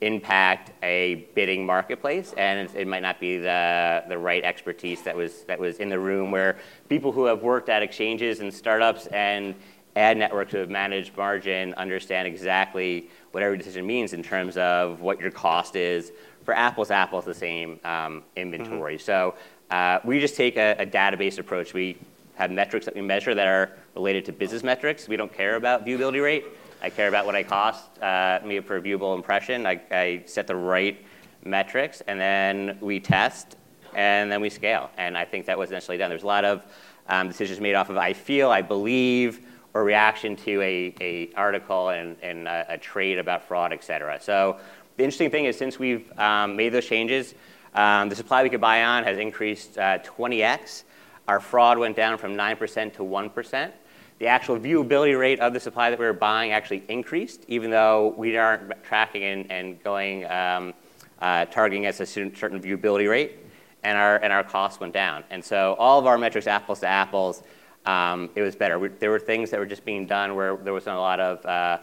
impact 0.01 0.73
a 0.83 1.27
bidding 1.35 1.65
marketplace, 1.65 2.33
and 2.37 2.71
it, 2.75 2.87
might 2.87 3.03
not 3.03 3.21
be 3.21 3.37
the, 3.37 4.03
the 4.09 4.17
right 4.17 4.43
expertise 4.45 5.03
that 5.03 5.15
was, 5.15 5.43
that 5.43 5.59
was 5.59 5.79
in 5.79 5.89
the 5.89 5.99
room 5.99 6.31
where 6.31 6.57
people 6.89 7.13
who 7.13 7.25
have 7.25 7.43
worked 7.43 7.69
at 7.69 7.83
exchanges 7.83 8.41
and 8.41 8.53
startups 8.53 9.07
and 9.09 9.55
ad 9.97 10.17
networks 10.17 10.53
who 10.53 10.59
have 10.59 10.71
managed 10.71 11.17
margin 11.17 11.75
understand 11.75 12.27
exactly 12.27 13.09
what 13.33 13.43
every 13.43 13.59
decision 13.59 13.87
means 13.87 14.13
in 14.13 14.23
terms 14.23 14.57
of 14.57 15.01
what 15.01 15.21
your 15.21 15.31
cost 15.31 15.77
is. 15.77 16.13
For 16.45 16.55
apples, 16.55 16.91
apples, 16.91 17.27
the 17.27 17.35
same 17.35 17.79
um, 17.85 18.23
inventory. 18.37 18.99
So 18.99 19.35
uh, 19.71 19.99
we 20.05 20.19
just 20.19 20.37
take 20.37 20.57
a, 20.57 20.77
a 20.79 20.87
database 20.87 21.39
approach. 21.39 21.75
We 21.75 21.99
have 22.37 22.51
metrics 22.51 22.87
that 22.87 22.95
we 22.95 23.03
measure 23.03 23.35
that 23.35 23.47
are 23.47 23.73
related 23.95 24.25
to 24.25 24.33
business 24.33 24.63
metrics. 24.63 25.07
We 25.07 25.17
don't 25.17 25.33
care 25.33 25.57
about 25.57 25.85
viewability 25.85 26.23
rate. 26.23 26.45
I 26.83 26.89
care 26.91 27.09
about 27.09 27.27
what 27.27 27.35
I 27.35 27.43
cost 27.43 28.03
uh, 28.03 28.41
me 28.45 28.59
per 28.61 28.81
viewable 28.81 29.15
impression. 29.15 29.67
I, 29.67 29.81
I 29.91 30.23
set 30.27 30.47
the 30.47 30.57
right 30.57 31.05
metrics, 31.45 32.01
and 32.07 32.19
then 32.19 32.79
we 32.81 33.01
test, 33.01 33.57
and 33.95 34.33
then 34.33 34.41
we 34.41 34.49
scale. 34.49 34.91
And 34.97 35.17
I 35.17 35.25
think 35.25 35.47
that 35.47 35.59
was 35.59 35.71
initially 35.71 35.99
done. 35.99 36.09
There's 36.09 36.23
a 36.23 36.27
lot 36.27 36.45
of 36.45 36.65
um, 37.09 37.29
decisions 37.29 37.61
made 37.61 37.75
off 37.75 37.91
of 37.91 37.97
I 37.99 38.15
feel, 38.15 38.51
I 38.51 38.63
believe, 38.63 39.47
or 39.75 39.85
reaction 39.85 40.37
to 40.37 40.61
a, 40.63 40.95
a 41.01 41.31
article 41.35 41.91
and, 41.91 42.17
and 42.23 42.49
a, 42.49 42.67
a 42.71 42.79
trade 42.79 43.19
about 43.19 43.47
fraud, 43.47 43.73
et 43.73 43.85
cetera. 43.85 44.21
So 44.21 44.59
the 44.97 45.05
interesting 45.05 45.31
thing 45.31 45.45
is 45.45 45.59
since 45.59 45.79
we've 45.79 46.11
um, 46.19 46.57
made 46.57 46.71
those 46.71 46.87
changes, 46.87 47.35
um, 47.75 48.09
the 48.09 48.17
supply 48.17 48.43
we 48.43 48.49
could 48.49 48.61
buy 48.61 48.85
on 48.85 49.05
has 49.05 49.19
increased 49.19 49.79
uh, 49.79 49.99
20x. 49.99 50.85
Our 51.29 51.41
fraud 51.41 51.79
went 51.79 51.95
down 51.95 52.19
from 52.19 52.35
9% 52.35 52.95
to 52.95 53.03
1%. 53.03 53.73
The 54.21 54.27
actual 54.27 54.59
viewability 54.59 55.19
rate 55.19 55.41
of 55.41 55.55
the 55.55 55.61
supply 55.61 55.89
that 55.89 55.99
we 55.99 56.05
were 56.05 56.13
buying 56.13 56.53
actually 56.53 56.85
increased, 56.89 57.43
even 57.49 57.71
though 57.71 58.15
we 58.19 58.37
aren't 58.37 58.85
tracking 58.85 59.25
and, 59.25 59.51
and 59.51 59.83
going 59.83 60.31
um, 60.31 60.75
uh, 61.23 61.47
targeting 61.47 61.87
at 61.87 61.99
a 62.01 62.05
certain 62.05 62.61
viewability 62.61 63.09
rate, 63.09 63.39
and 63.83 63.97
our 63.97 64.19
and 64.19 64.31
our 64.31 64.45
costs 64.45 64.79
went 64.79 64.93
down. 64.93 65.25
And 65.31 65.43
so 65.43 65.75
all 65.79 65.99
of 65.99 66.07
our 66.07 66.19
metrics, 66.19 66.47
apples 66.47 66.81
to 66.81 66.87
apples, 66.87 67.43
um, 67.87 68.29
it 68.35 68.43
was 68.43 68.55
better. 68.55 68.79
We, 68.79 68.89
there 68.89 69.11
were 69.11 69.19
things 69.19 69.51
that 69.53 69.59
were 69.59 69.65
just 69.65 69.87
being 69.87 70.05
done 70.05 70.35
where 70.35 70.55
there 70.55 70.75
wasn't 70.75 70.97
a 70.97 71.01
lot 71.01 71.19
of 71.19 71.47
uh, 71.47 71.79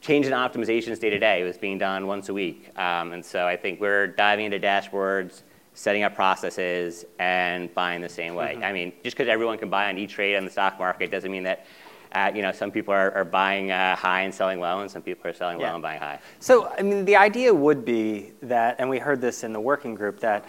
change 0.00 0.26
in 0.26 0.32
optimizations 0.32 1.00
day 1.00 1.10
to 1.10 1.18
day. 1.18 1.42
It 1.42 1.44
was 1.44 1.58
being 1.58 1.76
done 1.76 2.06
once 2.06 2.28
a 2.28 2.32
week. 2.32 2.70
Um, 2.78 3.10
and 3.10 3.24
so 3.24 3.48
I 3.48 3.56
think 3.56 3.80
we're 3.80 4.06
diving 4.06 4.44
into 4.44 4.60
dashboards, 4.60 5.42
setting 5.74 6.04
up 6.04 6.14
processes, 6.14 7.04
and 7.18 7.74
buying 7.74 8.00
the 8.00 8.08
same 8.08 8.36
way. 8.36 8.60
I 8.62 8.72
mean, 8.72 8.92
just 9.02 9.16
because 9.16 9.28
everyone 9.28 9.58
can 9.58 9.70
buy 9.70 9.88
on 9.88 9.98
E-Trade 9.98 10.36
on 10.36 10.44
the 10.44 10.50
stock 10.52 10.78
market 10.78 11.10
doesn't 11.10 11.32
mean 11.32 11.42
that 11.42 11.66
uh, 12.12 12.30
you 12.34 12.42
know, 12.42 12.52
some 12.52 12.70
people 12.70 12.92
are, 12.92 13.12
are 13.12 13.24
buying 13.24 13.70
uh, 13.70 13.96
high 13.96 14.22
and 14.22 14.34
selling 14.34 14.60
low, 14.60 14.80
and 14.80 14.90
some 14.90 15.02
people 15.02 15.30
are 15.30 15.34
selling 15.34 15.60
Yeah. 15.60 15.68
low 15.68 15.74
and 15.74 15.82
buying 15.82 16.00
high. 16.00 16.18
So, 16.38 16.72
I 16.78 16.82
mean, 16.82 17.04
the 17.04 17.16
idea 17.16 17.54
would 17.54 17.84
be 17.84 18.32
that, 18.42 18.76
and 18.78 18.88
we 18.88 18.98
heard 18.98 19.20
this 19.20 19.44
in 19.44 19.52
the 19.52 19.60
working 19.60 19.94
group, 19.94 20.20
that 20.20 20.44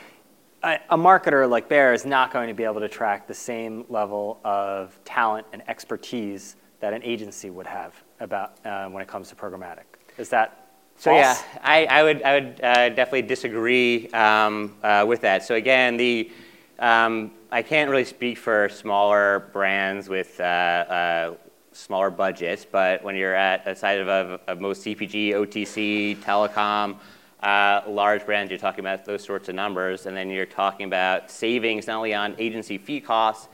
a, 0.64 0.80
a 0.90 0.98
marketer 0.98 1.50
like 1.50 1.68
Bayer 1.70 1.94
is 1.94 2.06
not 2.06 2.32
going 2.32 2.48
to 2.48 2.54
be 2.54 2.64
able 2.64 2.80
to 2.82 2.90
track 2.90 3.28
the 3.28 3.34
same 3.34 3.86
level 3.90 4.40
of 4.44 5.00
talent 5.06 5.48
and 5.54 5.62
expertise 5.68 6.56
that 6.80 6.94
an 6.94 7.04
agency 7.04 7.50
would 7.50 7.68
have 7.68 7.94
about 8.20 8.64
uh, 8.66 8.88
when 8.88 9.02
it 9.02 9.08
comes 9.08 9.30
to 9.30 9.36
programmatic. 9.36 9.86
Is 10.18 10.30
that 10.30 10.70
So 10.98 11.12
false? 11.12 11.20
yeah, 11.20 11.38
I, 11.64 11.86
I 11.86 12.04
would, 12.04 12.24
I 12.24 12.40
would 12.40 12.62
uh, 12.64 12.90
definitely 12.90 13.24
disagree 13.24 14.08
um, 14.10 14.76
uh, 14.84 15.06
with 15.08 15.22
that. 15.22 15.44
So 15.44 15.56
again, 15.56 15.98
the, 15.98 16.32
um, 16.80 17.32
I 17.52 17.62
can't 17.62 17.90
really 17.90 18.06
speak 18.06 18.38
for 18.38 18.70
smaller 18.70 19.50
brands 19.54 20.10
with 20.10 20.40
uh, 20.40 20.44
uh, 20.44 21.36
smaller 21.74 22.10
budgets, 22.10 22.66
but 22.70 23.04
when 23.04 23.16
you're 23.16 23.36
at 23.36 23.64
the 23.66 23.76
side 23.76 24.00
of, 24.00 24.08
of, 24.48 24.60
most 24.60 24.84
CPG, 24.84 25.30
OTC, 25.30 26.18
telecom, 26.18 26.98
uh, 27.42 27.82
large 27.88 28.26
brands, 28.26 28.50
you're 28.52 28.60
talking 28.60 28.82
about 28.82 29.06
those 29.06 29.24
sorts 29.24 29.50
of 29.50 29.56
numbers, 29.56 30.06
and 30.06 30.16
then 30.16 30.30
you're 30.30 30.46
talking 30.46 30.86
about 30.86 31.32
savings 31.32 31.88
not 31.88 31.98
only 31.98 32.14
on 32.14 32.36
agency 32.38 32.78
fee 32.78 33.00
costs, 33.00 33.48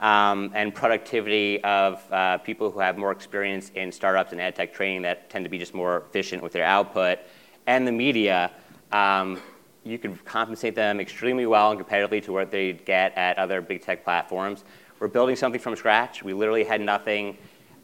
um, 0.00 0.50
and 0.54 0.74
productivity 0.74 1.62
of 1.62 2.02
uh, 2.10 2.38
people 2.38 2.70
who 2.70 2.80
have 2.80 2.98
more 2.98 3.12
experience 3.12 3.70
in 3.76 3.92
startups 3.92 4.32
and 4.32 4.40
ad 4.40 4.56
tech 4.56 4.74
training 4.74 5.02
that 5.02 5.30
tend 5.30 5.44
to 5.44 5.48
be 5.48 5.58
just 5.58 5.74
more 5.74 5.98
efficient 5.98 6.42
with 6.42 6.52
their 6.52 6.64
output, 6.64 7.18
and 7.66 7.86
the 7.86 7.92
media, 7.92 8.50
um, 8.90 9.40
you 9.84 9.98
could 9.98 10.24
compensate 10.24 10.74
them 10.74 11.00
extremely 11.00 11.46
well 11.46 11.70
and 11.70 11.80
competitively 11.80 12.22
to 12.22 12.32
what 12.32 12.50
they'd 12.50 12.84
get 12.84 13.16
at 13.16 13.38
other 13.38 13.60
big 13.60 13.82
tech 13.82 14.04
platforms. 14.04 14.64
We're 15.02 15.08
building 15.08 15.34
something 15.34 15.60
from 15.60 15.74
scratch. 15.74 16.22
We 16.22 16.32
literally 16.32 16.62
had 16.62 16.80
nothing. 16.80 17.36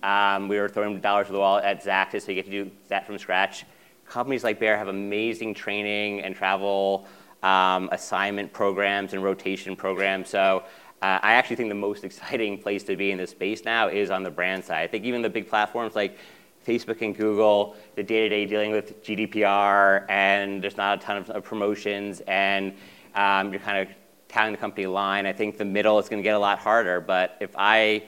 Um, 0.05 0.47
we 0.47 0.57
were 0.57 0.69
throwing 0.69 1.01
dollars 1.01 1.27
to 1.27 1.33
the 1.33 1.41
wall 1.41 1.59
at 1.59 1.83
Xaxis, 1.83 2.23
so 2.23 2.29
you 2.31 2.37
get 2.37 2.45
to 2.45 2.51
do 2.53 2.71
that 2.91 3.09
from 3.09 3.19
scratch. 3.19 3.65
Companies 4.07 4.45
like 4.45 4.61
Bayer 4.61 4.77
have 4.77 4.87
amazing 4.87 5.53
training 5.53 6.21
and 6.21 6.37
travel 6.37 7.09
um, 7.43 7.89
assignment 7.91 8.53
programs 8.53 9.15
and 9.15 9.25
rotation 9.25 9.75
programs. 9.75 10.29
So 10.29 10.63
uh, 11.03 11.19
I 11.21 11.33
actually 11.33 11.57
think 11.57 11.71
the 11.71 11.75
most 11.75 12.05
exciting 12.09 12.57
place 12.57 12.85
to 12.85 12.95
be 12.95 13.11
in 13.11 13.19
this 13.19 13.31
space 13.31 13.65
now 13.65 13.89
is 13.89 14.11
on 14.11 14.23
the 14.23 14.31
brand 14.31 14.65
side. 14.65 14.85
I 14.85 14.87
think 14.87 15.05
even 15.05 15.21
the 15.21 15.29
big 15.29 15.49
platforms 15.49 15.97
like 15.97 16.19
Facebook 16.65 17.03
and 17.03 17.17
Google, 17.17 17.75
the 17.97 18.05
day-to-day 18.05 18.47
dealing 18.47 18.71
with 18.71 19.03
GDPR, 19.03 20.09
and 20.09 20.63
there's 20.63 20.77
not 20.77 20.99
a 20.99 21.01
ton 21.05 21.17
of, 21.17 21.31
of 21.31 21.43
promotions, 21.43 22.23
and 22.29 22.75
um, 23.17 23.51
you're 23.51 23.61
kind 23.61 23.79
of 23.79 23.89
telling 24.29 24.53
the 24.53 24.59
company 24.59 24.87
line. 24.87 25.27
I 25.27 25.33
think 25.33 25.59
the 25.59 25.65
middle 25.65 25.99
is 25.99 26.09
going 26.09 26.23
to 26.23 26.25
get 26.25 26.35
a 26.35 26.39
lot 26.39 26.59
harder. 26.59 27.01
But 27.01 27.37
if 27.41 27.51
I, 27.57 28.03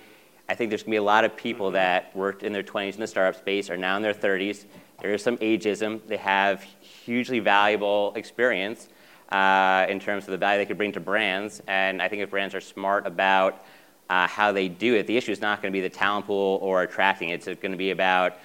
I 0.48 0.54
think 0.54 0.70
there's 0.70 0.82
going 0.82 0.92
to 0.92 0.94
be 0.94 0.96
a 0.96 1.02
lot 1.02 1.24
of 1.24 1.36
people 1.36 1.70
that 1.72 2.14
worked 2.14 2.42
in 2.42 2.52
their 2.52 2.62
20s 2.62 2.94
in 2.94 3.00
the 3.00 3.06
startup 3.06 3.40
space 3.40 3.70
are 3.70 3.76
now 3.76 3.96
in 3.96 4.02
their 4.02 4.14
30s. 4.14 4.66
There 5.00 5.12
is 5.14 5.22
some 5.22 5.38
ageism. 5.38 6.06
They 6.06 6.18
have 6.18 6.62
hugely 6.62 7.40
valuable 7.40 8.12
experience 8.16 8.88
uh, 9.30 9.86
in 9.88 9.98
terms 9.98 10.24
of 10.24 10.32
the 10.32 10.38
value 10.38 10.60
they 10.60 10.66
could 10.66 10.76
bring 10.76 10.92
to 10.92 11.00
brands. 11.00 11.62
And 11.66 12.02
I 12.02 12.08
think 12.08 12.22
if 12.22 12.30
brands 12.30 12.54
are 12.54 12.60
smart 12.60 13.06
about 13.06 13.64
uh, 14.10 14.26
how 14.26 14.52
they 14.52 14.68
do 14.68 14.96
it, 14.96 15.06
the 15.06 15.16
issue 15.16 15.32
is 15.32 15.40
not 15.40 15.62
going 15.62 15.72
to 15.72 15.76
be 15.76 15.80
the 15.80 15.88
talent 15.88 16.26
pool 16.26 16.58
or 16.60 16.82
attracting. 16.82 17.30
It's 17.30 17.46
going 17.46 17.72
to 17.72 17.78
be 17.78 17.92
about 17.92 18.36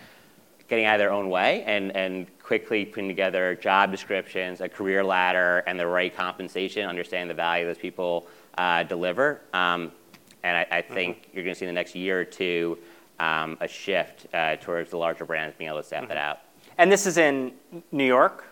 getting 0.67 0.85
out 0.85 0.95
of 0.95 0.99
their 0.99 1.11
own 1.11 1.29
way 1.29 1.63
and, 1.63 1.95
and 1.95 2.27
quickly 2.45 2.85
putting 2.85 3.07
together 3.07 3.55
job 3.55 3.89
descriptions, 3.89 4.61
a 4.61 4.69
career 4.69 5.03
ladder, 5.03 5.63
and 5.65 5.79
the 5.79 5.87
right 5.87 6.15
compensation, 6.15 6.87
understanding 6.87 7.27
the 7.27 7.33
value 7.33 7.65
those 7.65 7.75
people 7.75 8.27
uh, 8.59 8.83
deliver. 8.83 9.41
Um, 9.51 9.91
and 10.43 10.55
I, 10.57 10.67
I 10.77 10.81
think 10.83 11.29
you're 11.33 11.43
going 11.43 11.55
to 11.55 11.59
see 11.59 11.65
in 11.65 11.69
the 11.69 11.73
next 11.73 11.95
year 11.95 12.21
or 12.21 12.23
two 12.23 12.77
um, 13.19 13.57
a 13.61 13.67
shift 13.67 14.27
uh, 14.31 14.57
towards 14.57 14.91
the 14.91 14.97
larger 14.97 15.25
brands 15.25 15.55
being 15.57 15.69
able 15.69 15.81
to 15.81 15.87
staff 15.87 16.07
that 16.07 16.17
out. 16.17 16.41
And 16.77 16.91
this 16.91 17.07
is 17.07 17.17
in 17.17 17.53
New 17.91 18.05
York. 18.05 18.45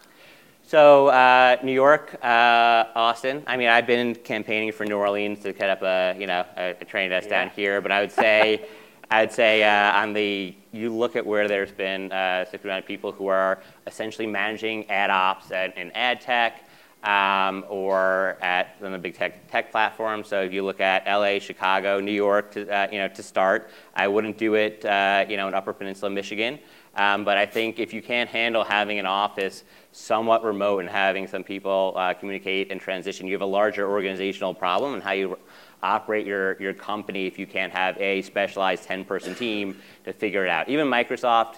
So 0.65 1.09
uh, 1.09 1.57
New 1.61 1.71
York, 1.71 2.17
uh, 2.23 2.85
Austin. 2.95 3.43
I 3.45 3.57
mean, 3.57 3.67
I've 3.67 3.85
been 3.85 4.15
campaigning 4.15 4.71
for 4.71 4.85
New 4.85 4.97
Orleans 4.97 5.41
to 5.41 5.55
set 5.55 5.69
up 5.69 5.83
a 5.83 6.19
you 6.19 6.25
know 6.25 6.45
a, 6.57 6.69
a 6.81 6.85
training 6.85 7.11
desk 7.11 7.29
down 7.29 7.49
here, 7.49 7.79
but 7.79 7.91
I 7.91 8.01
would 8.01 8.11
say, 8.11 8.65
I'd 9.11 9.31
say 9.31 9.63
uh, 9.63 9.99
on 9.99 10.13
the 10.13 10.55
you 10.71 10.93
look 10.93 11.15
at 11.15 11.25
where 11.25 11.47
there's 11.47 11.71
been 11.71 12.11
uh, 12.11 12.45
significant 12.45 12.85
people 12.85 13.11
who 13.11 13.27
are 13.27 13.61
essentially 13.85 14.27
managing 14.27 14.89
ad 14.89 15.09
ops 15.09 15.51
at, 15.51 15.77
in 15.77 15.91
ad 15.91 16.21
tech. 16.21 16.67
Um, 17.03 17.65
or 17.67 18.37
at 18.41 18.79
the 18.79 18.97
big 18.97 19.13
tech, 19.13 19.51
tech 19.51 19.73
platforms. 19.73 20.29
So 20.29 20.41
if 20.43 20.53
you 20.53 20.63
look 20.63 20.79
at 20.79 21.05
LA, 21.05 21.37
Chicago, 21.39 21.99
New 21.99 22.13
York, 22.13 22.53
to, 22.53 22.73
uh, 22.73 22.87
you 22.89 22.97
know, 22.97 23.09
to 23.09 23.21
start, 23.21 23.71
I 23.93 24.07
wouldn't 24.07 24.37
do 24.37 24.53
it, 24.53 24.85
uh, 24.85 25.25
you 25.27 25.35
know, 25.35 25.49
in 25.49 25.53
Upper 25.53 25.73
Peninsula, 25.73 26.09
Michigan. 26.09 26.59
Um, 26.95 27.25
but 27.25 27.37
I 27.37 27.45
think 27.45 27.79
if 27.79 27.93
you 27.93 28.01
can't 28.01 28.29
handle 28.29 28.63
having 28.63 28.99
an 28.99 29.05
office 29.05 29.65
somewhat 29.91 30.45
remote 30.45 30.79
and 30.79 30.89
having 30.89 31.27
some 31.27 31.43
people 31.43 31.93
uh, 31.97 32.13
communicate 32.13 32.71
and 32.71 32.79
transition, 32.79 33.27
you 33.27 33.33
have 33.33 33.41
a 33.41 33.45
larger 33.45 33.89
organizational 33.89 34.53
problem 34.53 34.93
and 34.93 35.03
how 35.03 35.11
you 35.11 35.37
operate 35.83 36.25
your, 36.25 36.59
your 36.61 36.73
company 36.73 37.27
if 37.27 37.37
you 37.37 37.45
can't 37.45 37.71
have 37.71 37.99
a 37.99 38.21
specialized 38.21 38.83
10 38.83 39.05
person 39.05 39.35
team 39.35 39.79
to 40.05 40.13
figure 40.13 40.43
it 40.45 40.49
out. 40.49 40.69
Even 40.69 40.87
Microsoft 40.87 41.57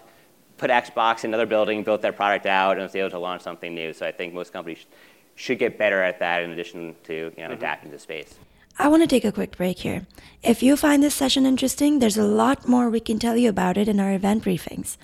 put 0.58 0.70
Xbox 0.70 1.24
in 1.24 1.29
another 1.29 1.46
building, 1.46 1.84
built 1.84 2.01
their 2.01 2.13
product 2.13 2.46
out, 2.46 2.74
and 2.74 2.82
was 2.82 2.96
able 2.96 3.10
to 3.10 3.20
launch 3.20 3.41
something 3.41 3.74
new. 3.74 3.94
So 3.94 4.05
I 4.05 4.12
think 4.12 4.34
most 4.34 4.53
companies 4.53 4.79
sh- 4.79 4.86
should 5.36 5.60
get 5.60 5.77
better 5.77 6.01
at 6.01 6.20
that 6.20 6.44
in 6.44 6.51
addition 6.51 6.96
to 7.03 7.13
you 7.13 7.22
know, 7.22 7.44
mm-hmm. 7.44 7.53
adapting 7.53 7.91
to 7.91 8.00
space. 8.00 8.36
I 8.77 8.89
want 8.89 9.03
to 9.03 9.08
take 9.08 9.24
a 9.24 9.32
quick 9.32 9.55
break 9.55 9.79
here. 9.79 10.05
If 10.44 10.62
you 10.62 10.75
find 10.75 11.01
this 11.01 11.15
session 11.15 11.46
interesting, 11.46 12.00
there's 12.00 12.17
a 12.17 12.24
lot 12.24 12.67
more 12.67 12.89
we 12.89 13.00
can 13.00 13.20
tell 13.20 13.38
you 13.38 13.50
about 13.50 13.77
it 13.77 13.88
in 13.88 14.01
our 14.01 14.12
event 14.12 14.44
briefings. 14.44 14.98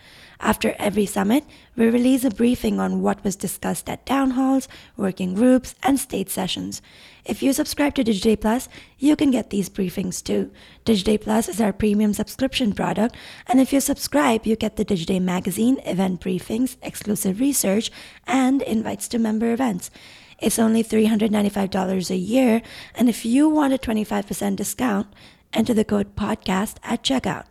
After 0.43 0.75
every 0.79 1.05
summit, 1.05 1.43
we 1.75 1.87
release 1.87 2.23
a 2.23 2.31
briefing 2.31 2.79
on 2.79 3.03
what 3.03 3.23
was 3.23 3.35
discussed 3.35 3.87
at 3.87 4.07
town 4.07 4.31
halls, 4.31 4.67
working 4.97 5.35
groups, 5.35 5.75
and 5.83 5.99
state 5.99 6.31
sessions. 6.31 6.81
If 7.23 7.43
you 7.43 7.53
subscribe 7.53 7.93
to 7.95 8.03
Digiday 8.03 8.41
Plus, 8.41 8.67
you 8.97 9.15
can 9.15 9.29
get 9.29 9.51
these 9.51 9.69
briefings 9.69 10.23
too. 10.23 10.49
Digiday 10.83 11.21
Plus 11.21 11.47
is 11.47 11.61
our 11.61 11.71
premium 11.71 12.15
subscription 12.15 12.73
product, 12.73 13.15
and 13.45 13.61
if 13.61 13.71
you 13.71 13.79
subscribe, 13.79 14.47
you 14.47 14.55
get 14.55 14.77
the 14.77 14.85
Digiday 14.85 15.21
magazine, 15.21 15.77
event 15.85 16.21
briefings, 16.21 16.75
exclusive 16.81 17.39
research, 17.39 17.91
and 18.25 18.63
invites 18.63 19.07
to 19.09 19.19
member 19.19 19.53
events. 19.53 19.91
It's 20.39 20.57
only 20.57 20.83
$395 20.83 22.09
a 22.09 22.15
year, 22.15 22.63
and 22.95 23.07
if 23.09 23.23
you 23.23 23.47
want 23.47 23.73
a 23.73 23.77
25% 23.77 24.55
discount, 24.55 25.07
enter 25.53 25.75
the 25.75 25.85
code 25.85 26.15
podcast 26.15 26.77
at 26.83 27.03
checkout. 27.03 27.50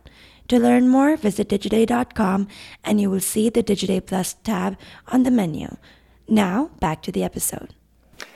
To 0.51 0.59
learn 0.59 0.89
more, 0.89 1.15
visit 1.15 1.47
digiday.com 1.47 2.49
and 2.83 2.99
you 2.99 3.09
will 3.09 3.21
see 3.21 3.47
the 3.47 3.63
Digiday 3.63 4.05
Plus 4.05 4.33
tab 4.33 4.77
on 5.07 5.23
the 5.23 5.31
menu. 5.31 5.77
Now, 6.27 6.71
back 6.81 7.01
to 7.03 7.11
the 7.13 7.23
episode. 7.23 7.73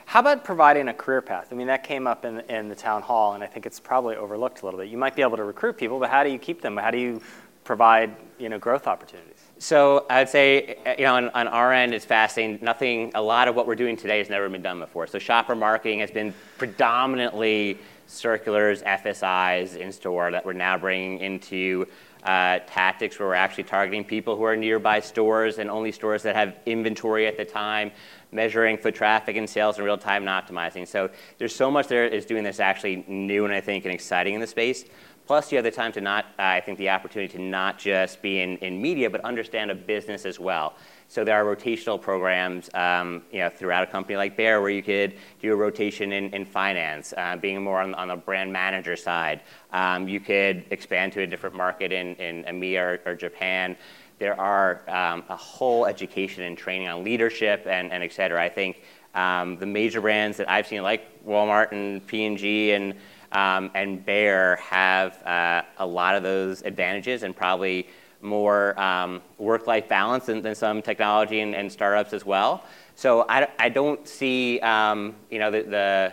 How 0.06 0.20
about 0.20 0.42
providing 0.42 0.88
a 0.88 0.94
career 0.94 1.20
path? 1.20 1.48
I 1.52 1.54
mean, 1.56 1.66
that 1.66 1.84
came 1.84 2.06
up 2.06 2.24
in, 2.24 2.40
in 2.48 2.70
the 2.70 2.74
town 2.74 3.02
hall, 3.02 3.34
and 3.34 3.44
I 3.44 3.46
think 3.46 3.66
it's 3.66 3.78
probably 3.78 4.16
overlooked 4.16 4.62
a 4.62 4.64
little 4.64 4.80
bit. 4.80 4.88
You 4.88 4.96
might 4.96 5.14
be 5.14 5.20
able 5.20 5.36
to 5.36 5.44
recruit 5.44 5.76
people, 5.76 6.00
but 6.00 6.08
how 6.08 6.24
do 6.24 6.30
you 6.30 6.38
keep 6.38 6.62
them? 6.62 6.78
How 6.78 6.90
do 6.90 6.96
you 6.96 7.20
provide 7.64 8.16
you 8.38 8.48
know, 8.48 8.58
growth 8.58 8.86
opportunities? 8.86 9.42
So 9.58 10.06
I 10.08 10.20
would 10.20 10.30
say, 10.30 10.78
uh, 10.86 10.94
you 10.96 11.04
know, 11.04 11.16
on, 11.16 11.28
on 11.30 11.48
our 11.48 11.70
end, 11.70 11.92
it's 11.92 12.06
fascinating. 12.06 12.64
Nothing, 12.64 13.12
a 13.14 13.20
lot 13.20 13.46
of 13.46 13.54
what 13.54 13.66
we're 13.66 13.74
doing 13.74 13.94
today 13.94 14.16
has 14.20 14.30
never 14.30 14.48
been 14.48 14.62
done 14.62 14.78
before. 14.78 15.06
So 15.06 15.18
shopper 15.18 15.54
marketing 15.54 16.00
has 16.00 16.10
been 16.10 16.32
predominantly 16.56 17.78
circulars, 18.06 18.82
FSIs 18.82 19.76
in 19.76 19.92
store 19.92 20.30
that 20.30 20.46
we're 20.46 20.52
now 20.52 20.78
bringing 20.78 21.18
into 21.18 21.86
tactics 22.26 23.18
where 23.18 23.28
we're 23.28 23.34
actually 23.34 23.64
targeting 23.64 24.04
people 24.04 24.36
who 24.36 24.42
are 24.42 24.56
nearby 24.56 25.00
stores 25.00 25.58
and 25.58 25.70
only 25.70 25.92
stores 25.92 26.22
that 26.24 26.34
have 26.34 26.56
inventory 26.66 27.26
at 27.26 27.36
the 27.36 27.44
time, 27.44 27.92
measuring 28.32 28.76
foot 28.76 28.94
traffic 28.94 29.36
and 29.36 29.48
sales 29.48 29.78
in 29.78 29.84
real 29.84 29.96
time 29.96 30.26
and 30.26 30.46
optimizing. 30.46 30.86
So 30.86 31.08
there's 31.38 31.54
so 31.54 31.70
much 31.70 31.86
there 31.88 32.06
is 32.06 32.26
doing 32.26 32.44
this 32.44 32.60
actually 32.60 33.04
new 33.06 33.44
and 33.44 33.54
I 33.54 33.60
think 33.60 33.84
and 33.84 33.94
exciting 33.94 34.34
in 34.34 34.40
the 34.40 34.46
space. 34.46 34.84
Plus, 35.26 35.50
you 35.50 35.56
have 35.56 35.64
the 35.64 35.72
time 35.72 35.90
to 35.92 36.00
not, 36.00 36.26
uh, 36.38 36.42
I 36.42 36.60
think, 36.60 36.78
the 36.78 36.90
opportunity 36.90 37.36
to 37.36 37.42
not 37.42 37.78
just 37.78 38.22
be 38.22 38.40
in, 38.40 38.58
in 38.58 38.80
media, 38.80 39.10
but 39.10 39.20
understand 39.22 39.72
a 39.72 39.74
business 39.74 40.24
as 40.24 40.38
well. 40.38 40.74
So 41.08 41.24
there 41.24 41.36
are 41.36 41.56
rotational 41.56 42.00
programs, 42.00 42.68
um, 42.74 43.22
you 43.30 43.38
know, 43.38 43.48
throughout 43.48 43.84
a 43.84 43.86
company 43.86 44.16
like 44.16 44.36
Bayer, 44.36 44.60
where 44.60 44.70
you 44.70 44.82
could 44.82 45.14
do 45.40 45.52
a 45.52 45.56
rotation 45.56 46.12
in, 46.12 46.30
in 46.30 46.44
finance, 46.44 47.14
uh, 47.16 47.36
being 47.36 47.62
more 47.62 47.80
on, 47.80 47.94
on 47.94 48.08
the 48.08 48.16
brand 48.16 48.52
manager 48.52 48.96
side. 48.96 49.40
Um, 49.72 50.08
you 50.08 50.20
could 50.20 50.64
expand 50.70 51.12
to 51.12 51.22
a 51.22 51.26
different 51.26 51.54
market 51.54 51.92
in, 51.92 52.16
in 52.16 52.44
EMEA 52.44 53.00
or, 53.06 53.12
or 53.12 53.14
Japan. 53.14 53.76
There 54.18 54.38
are 54.40 54.82
um, 54.88 55.24
a 55.28 55.36
whole 55.36 55.86
education 55.86 56.42
and 56.42 56.58
training 56.58 56.88
on 56.88 57.04
leadership 57.04 57.66
and, 57.66 57.92
and 57.92 58.02
et 58.02 58.12
cetera. 58.12 58.42
I 58.42 58.48
think 58.48 58.82
um, 59.14 59.58
the 59.58 59.66
major 59.66 60.00
brands 60.00 60.36
that 60.38 60.50
I've 60.50 60.66
seen, 60.66 60.82
like 60.82 61.24
Walmart 61.24 61.72
and 61.72 62.06
P&G 62.06 62.72
and 62.72 62.94
um, 63.32 63.70
and 63.74 64.04
Bayer 64.04 64.56
have 64.56 65.20
uh, 65.24 65.62
a 65.78 65.86
lot 65.86 66.14
of 66.14 66.22
those 66.22 66.62
advantages 66.62 67.22
and 67.22 67.36
probably 67.36 67.88
more 68.26 68.78
um, 68.80 69.22
work-life 69.38 69.88
balance 69.88 70.26
than, 70.26 70.42
than 70.42 70.54
some 70.54 70.82
technology 70.82 71.40
and, 71.40 71.54
and 71.54 71.70
startups 71.70 72.12
as 72.12 72.24
well. 72.24 72.64
So 72.94 73.24
I, 73.28 73.48
I 73.58 73.68
don't 73.68 74.06
see 74.06 74.58
um, 74.60 75.14
you 75.30 75.38
know 75.38 75.50
the, 75.50 75.62
the 75.62 76.12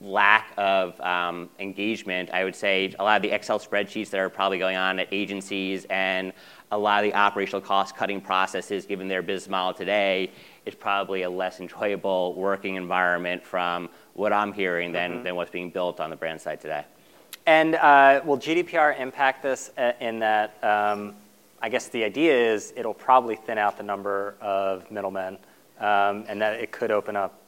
lack 0.00 0.52
of 0.56 0.98
um, 1.00 1.50
engagement, 1.58 2.30
I 2.30 2.44
would 2.44 2.56
say 2.56 2.94
a 2.98 3.04
lot 3.04 3.16
of 3.16 3.22
the 3.22 3.30
Excel 3.30 3.58
spreadsheets 3.58 4.08
that 4.10 4.20
are 4.20 4.30
probably 4.30 4.58
going 4.58 4.76
on 4.76 4.98
at 4.98 5.08
agencies 5.12 5.86
and 5.90 6.32
a 6.72 6.78
lot 6.78 7.04
of 7.04 7.10
the 7.10 7.16
operational 7.16 7.60
cost 7.60 7.96
cutting 7.96 8.20
processes, 8.20 8.86
given 8.86 9.08
their 9.08 9.20
business 9.20 9.50
model 9.50 9.74
today, 9.74 10.30
is 10.64 10.74
probably 10.74 11.22
a 11.22 11.30
less 11.30 11.60
enjoyable 11.60 12.34
working 12.34 12.76
environment 12.76 13.44
from 13.44 13.90
what 14.14 14.32
I'm 14.32 14.52
hearing 14.52 14.92
than, 14.92 15.12
mm-hmm. 15.12 15.24
than 15.24 15.36
what's 15.36 15.50
being 15.50 15.70
built 15.70 16.00
on 16.00 16.08
the 16.10 16.16
brand 16.16 16.40
side 16.40 16.60
today. 16.60 16.84
And 17.46 17.74
uh, 17.74 18.22
will 18.24 18.38
GDPR 18.38 18.98
impact 18.98 19.42
this 19.42 19.70
uh, 19.76 19.92
in 20.00 20.20
that? 20.20 20.62
Um, 20.62 21.14
I 21.62 21.68
guess 21.68 21.88
the 21.88 22.04
idea 22.04 22.52
is 22.52 22.72
it'll 22.76 22.94
probably 22.94 23.36
thin 23.36 23.58
out 23.58 23.76
the 23.76 23.82
number 23.82 24.34
of 24.40 24.90
middlemen, 24.90 25.36
um, 25.78 26.24
and 26.28 26.40
that 26.40 26.54
it 26.60 26.72
could 26.72 26.90
open 26.90 27.16
up 27.16 27.40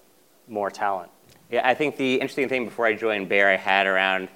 more 0.49 0.71
talent. 0.71 1.11
Yeah, 1.51 1.67
I 1.67 1.75
think 1.75 1.97
the 1.97 2.15
interesting 2.15 2.49
thing 2.49 2.65
before 2.65 2.87
I 2.87 2.95
joined 2.95 3.29
Bayer, 3.29 3.49
I 3.49 3.57
had 3.57 3.87
around 3.87 4.29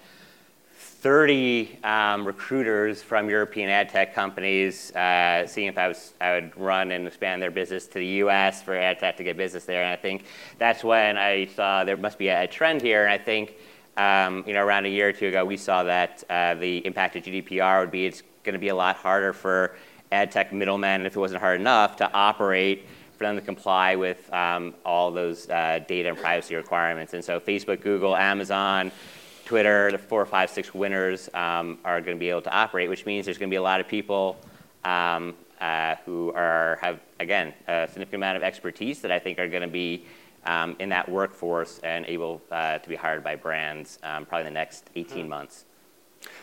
30 0.77 1.79
um, 1.85 2.27
recruiters 2.27 3.03
from 3.03 3.29
European 3.29 3.69
ad 3.69 3.91
tech 3.91 4.15
companies, 4.15 4.95
uh, 4.97 5.47
seeing 5.47 5.69
if 5.69 5.79
I, 5.79 5.89
was, 5.89 6.15
I 6.21 6.35
would 6.35 6.57
run 6.59 6.91
and 6.91 7.07
expand 7.07 7.41
their 7.41 7.51
business 7.51 7.87
to 7.89 7.99
the 7.99 8.07
US 8.25 8.63
for 8.63 8.75
ad 8.77 8.99
tech 8.99 9.17
to 9.19 9.25
get 9.25 9.37
business 9.37 9.65
there. 9.65 9.83
And 9.83 9.93
I 9.93 9.97
think 9.97 10.25
that's 10.59 10.83
when 10.83 11.17
I 11.17 11.47
saw 11.55 11.85
there 11.85 11.97
must 11.97 12.19
be 12.19 12.29
a 12.29 12.47
trend 12.47 12.83
here. 12.83 13.05
And 13.05 13.13
I 13.13 13.19
think 13.19 13.57
um, 13.97 14.45
you 14.47 14.53
know, 14.53 14.65
around 14.65 14.87
a 14.87 14.89
year 14.89 15.09
or 15.09 15.13
two 15.13 15.29
ago, 15.29 15.45
we 15.45 15.57
saw 15.57 15.83
that 15.85 16.23
uh, 16.29 16.55
the 16.55 16.85
impact 16.87 17.17
of 17.17 17.23
GDPR 17.25 17.81
would 17.81 17.91
be 17.91 18.07
it's 18.07 18.23
going 18.47 18.55
to 18.55 18.59
be 18.59 18.69
a 18.69 18.75
lot 18.75 18.97
harder 18.97 19.35
for 19.35 19.77
ad 20.11 20.31
tech 20.31 20.53
middlemen, 20.53 21.05
if 21.05 21.15
it 21.15 21.21
wasn't 21.21 21.41
hard 21.41 21.61
enough, 21.61 21.97
to 21.97 22.11
operate 22.13 22.87
for 23.19 23.25
them 23.25 23.37
to 23.37 23.43
comply 23.43 23.97
with 23.97 24.33
um, 24.33 24.75
all 24.85 25.11
those 25.11 25.49
uh, 25.51 25.81
data 25.87 26.09
and 26.09 26.19
privacy 26.19 26.55
requirements. 26.55 27.13
And 27.13 27.25
so 27.25 27.41
Facebook, 27.41 27.83
Google, 27.83 28.17
Amazon, 28.17 28.93
Twitter, 29.45 29.91
the 29.93 29.99
four, 29.99 30.25
five, 30.27 30.51
six 30.51 30.75
winners 30.75 31.29
um, 31.35 31.79
are 31.85 32.01
going 32.01 32.17
to 32.17 32.21
be 32.21 32.31
able 32.31 32.43
to 32.43 32.53
operate, 32.53 32.89
which 32.89 33.07
means 33.07 33.27
there's 33.27 33.39
going 33.39 33.51
to 33.51 33.53
be 33.53 33.59
a 33.59 33.63
lot 33.63 33.81
of 33.81 33.89
people 33.89 34.39
um, 34.85 35.35
uh, 35.61 35.97
who 36.05 36.33
are 36.33 36.79
have 36.81 37.01
again 37.21 37.55
a 37.67 37.87
significant 37.89 38.21
amount 38.21 38.37
of 38.37 38.43
expertise 38.43 39.01
that 39.01 39.11
I 39.11 39.19
think 39.19 39.39
are 39.39 39.49
going 39.49 39.63
to 39.63 39.69
be 39.69 40.05
um, 40.45 40.77
in 40.79 40.89
that 40.91 41.09
workforce 41.09 41.79
and 41.81 42.07
able 42.07 42.43
uh, 42.51 42.79
to 42.79 42.89
be 42.89 42.97
hired 42.97 43.25
by 43.25 43.37
brands 43.37 43.99
um, 44.03 44.27
probably 44.27 44.47
in 44.47 44.53
the 44.53 44.59
next 44.59 44.91
18 44.95 45.19
mm-hmm. 45.19 45.29
months. 45.29 45.65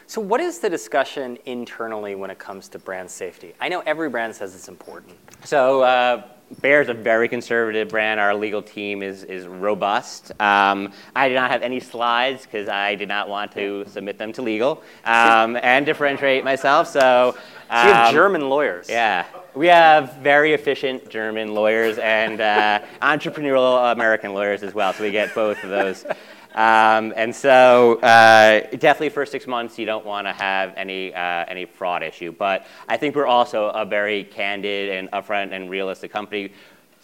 So, 0.07 0.21
what 0.21 0.41
is 0.41 0.59
the 0.59 0.69
discussion 0.69 1.37
internally 1.45 2.15
when 2.15 2.29
it 2.29 2.39
comes 2.39 2.67
to 2.69 2.79
brand 2.79 3.09
safety? 3.09 3.53
I 3.59 3.69
know 3.69 3.81
every 3.81 4.09
brand 4.09 4.35
says 4.35 4.55
it's 4.55 4.67
important. 4.67 5.15
So, 5.43 5.81
uh, 5.81 6.23
is 6.61 6.89
a 6.89 6.93
very 6.93 7.27
conservative 7.27 7.89
brand. 7.89 8.19
Our 8.19 8.35
legal 8.35 8.61
team 8.61 9.01
is, 9.01 9.23
is 9.23 9.47
robust. 9.47 10.31
Um, 10.39 10.91
I 11.15 11.27
did 11.27 11.35
not 11.35 11.49
have 11.51 11.61
any 11.61 11.79
slides 11.79 12.43
because 12.43 12.69
I 12.69 12.95
did 12.95 13.07
not 13.07 13.27
want 13.27 13.51
to 13.53 13.85
submit 13.87 14.17
them 14.17 14.33
to 14.33 14.41
legal 14.41 14.83
um, 15.05 15.57
and 15.61 15.85
differentiate 15.85 16.43
myself. 16.43 16.87
So, 16.87 17.37
um, 17.69 17.87
you 17.87 17.93
have 17.93 18.07
um, 18.09 18.13
German 18.13 18.49
lawyers. 18.49 18.89
Yeah. 18.89 19.25
We 19.55 19.67
have 19.67 20.13
very 20.17 20.53
efficient 20.53 21.09
German 21.09 21.53
lawyers 21.53 21.97
and 21.99 22.41
uh, 22.41 22.81
entrepreneurial 23.01 23.91
American 23.91 24.33
lawyers 24.33 24.63
as 24.63 24.73
well. 24.73 24.93
So 24.93 25.03
we 25.03 25.11
get 25.11 25.33
both 25.33 25.63
of 25.63 25.69
those. 25.69 26.05
Um, 26.53 27.13
and 27.15 27.36
so, 27.36 28.00
uh, 28.01 28.62
definitely, 28.77 29.10
for 29.10 29.25
six 29.25 29.48
months, 29.48 29.79
you 29.79 29.86
don't 29.86 30.05
want 30.05 30.27
to 30.27 30.33
have 30.33 30.74
any 30.77 31.13
uh, 31.13 31.45
any 31.48 31.65
fraud 31.65 32.03
issue. 32.03 32.31
But 32.31 32.67
I 32.88 32.98
think 32.98 33.15
we're 33.15 33.25
also 33.25 33.69
a 33.69 33.86
very 33.86 34.24
candid 34.24 34.89
and 34.89 35.10
upfront 35.12 35.51
and 35.51 35.69
realistic 35.69 36.12
company. 36.12 36.51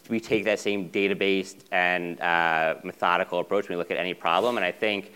We 0.07 0.19
take 0.19 0.45
that 0.45 0.59
same 0.59 0.89
data-based 0.89 1.65
and 1.71 2.19
uh, 2.19 2.75
methodical 2.83 3.39
approach 3.39 3.69
when 3.69 3.77
we 3.77 3.79
look 3.79 3.91
at 3.91 3.97
any 3.97 4.13
problem. 4.13 4.57
And 4.57 4.65
I 4.65 4.71
think 4.71 5.13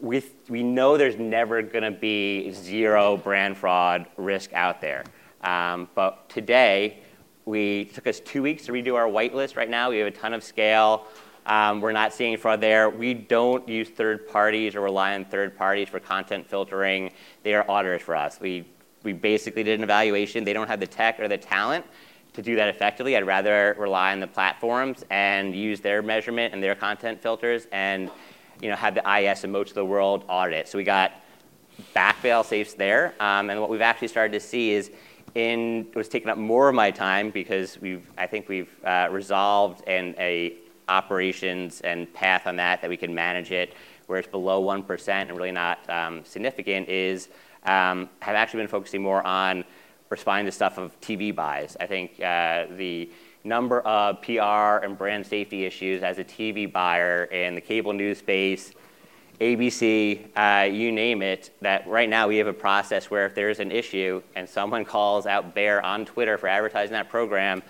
we 0.00 0.22
we 0.48 0.62
know 0.62 0.96
there's 0.96 1.16
never 1.16 1.60
going 1.60 1.84
to 1.84 1.90
be 1.90 2.50
zero 2.52 3.16
brand 3.16 3.58
fraud 3.58 4.06
risk 4.16 4.52
out 4.54 4.80
there. 4.80 5.04
Um, 5.42 5.88
but 5.94 6.28
today, 6.30 7.00
we 7.44 7.86
took 7.86 8.06
us 8.06 8.20
two 8.20 8.42
weeks 8.42 8.66
to 8.66 8.72
redo 8.72 8.94
our 8.94 9.06
whitelist. 9.06 9.56
Right 9.56 9.70
now, 9.70 9.90
we 9.90 9.98
have 9.98 10.08
a 10.08 10.10
ton 10.10 10.32
of 10.32 10.42
scale. 10.42 11.06
Um, 11.48 11.80
we're 11.80 11.92
not 11.92 12.12
seeing 12.12 12.36
fraud 12.36 12.60
there. 12.60 12.90
We 12.90 13.14
don't 13.14 13.66
use 13.66 13.88
third 13.88 14.28
parties 14.28 14.74
or 14.74 14.82
rely 14.82 15.14
on 15.14 15.24
third 15.24 15.56
parties 15.56 15.88
for 15.88 15.98
content 15.98 16.46
filtering. 16.46 17.10
They 17.42 17.54
are 17.54 17.68
auditors 17.70 18.02
for 18.02 18.14
us. 18.14 18.38
We, 18.38 18.66
we 19.02 19.14
basically 19.14 19.62
did 19.62 19.80
an 19.80 19.84
evaluation. 19.84 20.44
They 20.44 20.52
don't 20.52 20.68
have 20.68 20.78
the 20.78 20.86
tech 20.86 21.18
or 21.18 21.26
the 21.26 21.38
talent 21.38 21.86
to 22.34 22.42
do 22.42 22.54
that 22.56 22.68
effectively. 22.68 23.16
I'd 23.16 23.26
rather 23.26 23.74
rely 23.78 24.12
on 24.12 24.20
the 24.20 24.26
platforms 24.26 25.06
and 25.08 25.56
use 25.56 25.80
their 25.80 26.02
measurement 26.02 26.52
and 26.52 26.62
their 26.62 26.74
content 26.74 27.22
filters 27.22 27.66
and 27.72 28.10
you 28.60 28.68
know, 28.68 28.76
have 28.76 28.94
the 28.94 29.18
IS 29.18 29.44
and 29.44 29.52
most 29.52 29.70
of 29.70 29.74
the 29.74 29.84
world 29.84 30.24
audit 30.28 30.54
it. 30.54 30.68
So 30.68 30.76
we 30.76 30.84
got 30.84 31.12
back 31.94 32.16
fail 32.16 32.44
safes 32.44 32.74
there. 32.74 33.14
Um, 33.20 33.48
and 33.48 33.58
what 33.58 33.70
we've 33.70 33.80
actually 33.80 34.08
started 34.08 34.32
to 34.32 34.40
see 34.40 34.72
is 34.72 34.90
in, 35.34 35.86
it 35.90 35.96
was 35.96 36.08
taking 36.08 36.28
up 36.28 36.36
more 36.36 36.68
of 36.68 36.74
my 36.74 36.90
time 36.90 37.30
because 37.30 37.80
we've, 37.80 38.06
I 38.18 38.26
think 38.26 38.48
we've 38.48 38.70
uh, 38.84 39.08
resolved 39.10 39.82
and 39.86 40.14
a 40.18 40.56
operations 40.88 41.80
and 41.82 42.12
path 42.14 42.46
on 42.46 42.56
that 42.56 42.80
that 42.80 42.90
we 42.90 42.96
can 42.96 43.14
manage 43.14 43.52
it 43.52 43.74
where 44.06 44.18
it's 44.18 44.28
below 44.28 44.62
1% 44.62 45.08
and 45.08 45.36
really 45.36 45.52
not 45.52 45.78
um, 45.90 46.24
significant 46.24 46.88
is 46.88 47.28
um, 47.64 48.08
have 48.20 48.34
actually 48.34 48.60
been 48.60 48.68
focusing 48.68 49.02
more 49.02 49.24
on 49.26 49.64
responding 50.08 50.46
to 50.46 50.52
stuff 50.52 50.78
of 50.78 50.98
TV 51.00 51.34
buys. 51.34 51.76
I 51.78 51.86
think 51.86 52.12
uh, 52.20 52.66
the 52.76 53.10
number 53.44 53.80
of 53.80 54.22
PR 54.22 54.84
and 54.84 54.96
brand 54.96 55.26
safety 55.26 55.64
issues 55.64 56.02
as 56.02 56.18
a 56.18 56.24
TV 56.24 56.70
buyer 56.70 57.24
in 57.24 57.54
the 57.54 57.60
cable 57.60 57.92
news 57.92 58.18
space, 58.18 58.72
ABC, 59.40 60.26
uh, 60.36 60.64
you 60.64 60.90
name 60.90 61.22
it, 61.22 61.50
that 61.60 61.86
right 61.86 62.08
now 62.08 62.26
we 62.26 62.38
have 62.38 62.48
a 62.48 62.52
process 62.52 63.10
where 63.10 63.26
if 63.26 63.34
there's 63.34 63.60
an 63.60 63.70
issue 63.70 64.22
and 64.34 64.48
someone 64.48 64.84
calls 64.86 65.26
out 65.26 65.54
Bayer 65.54 65.80
on 65.82 66.04
Twitter 66.04 66.38
for 66.38 66.48
advertising 66.48 66.92
that 66.92 67.08
program, 67.08 67.62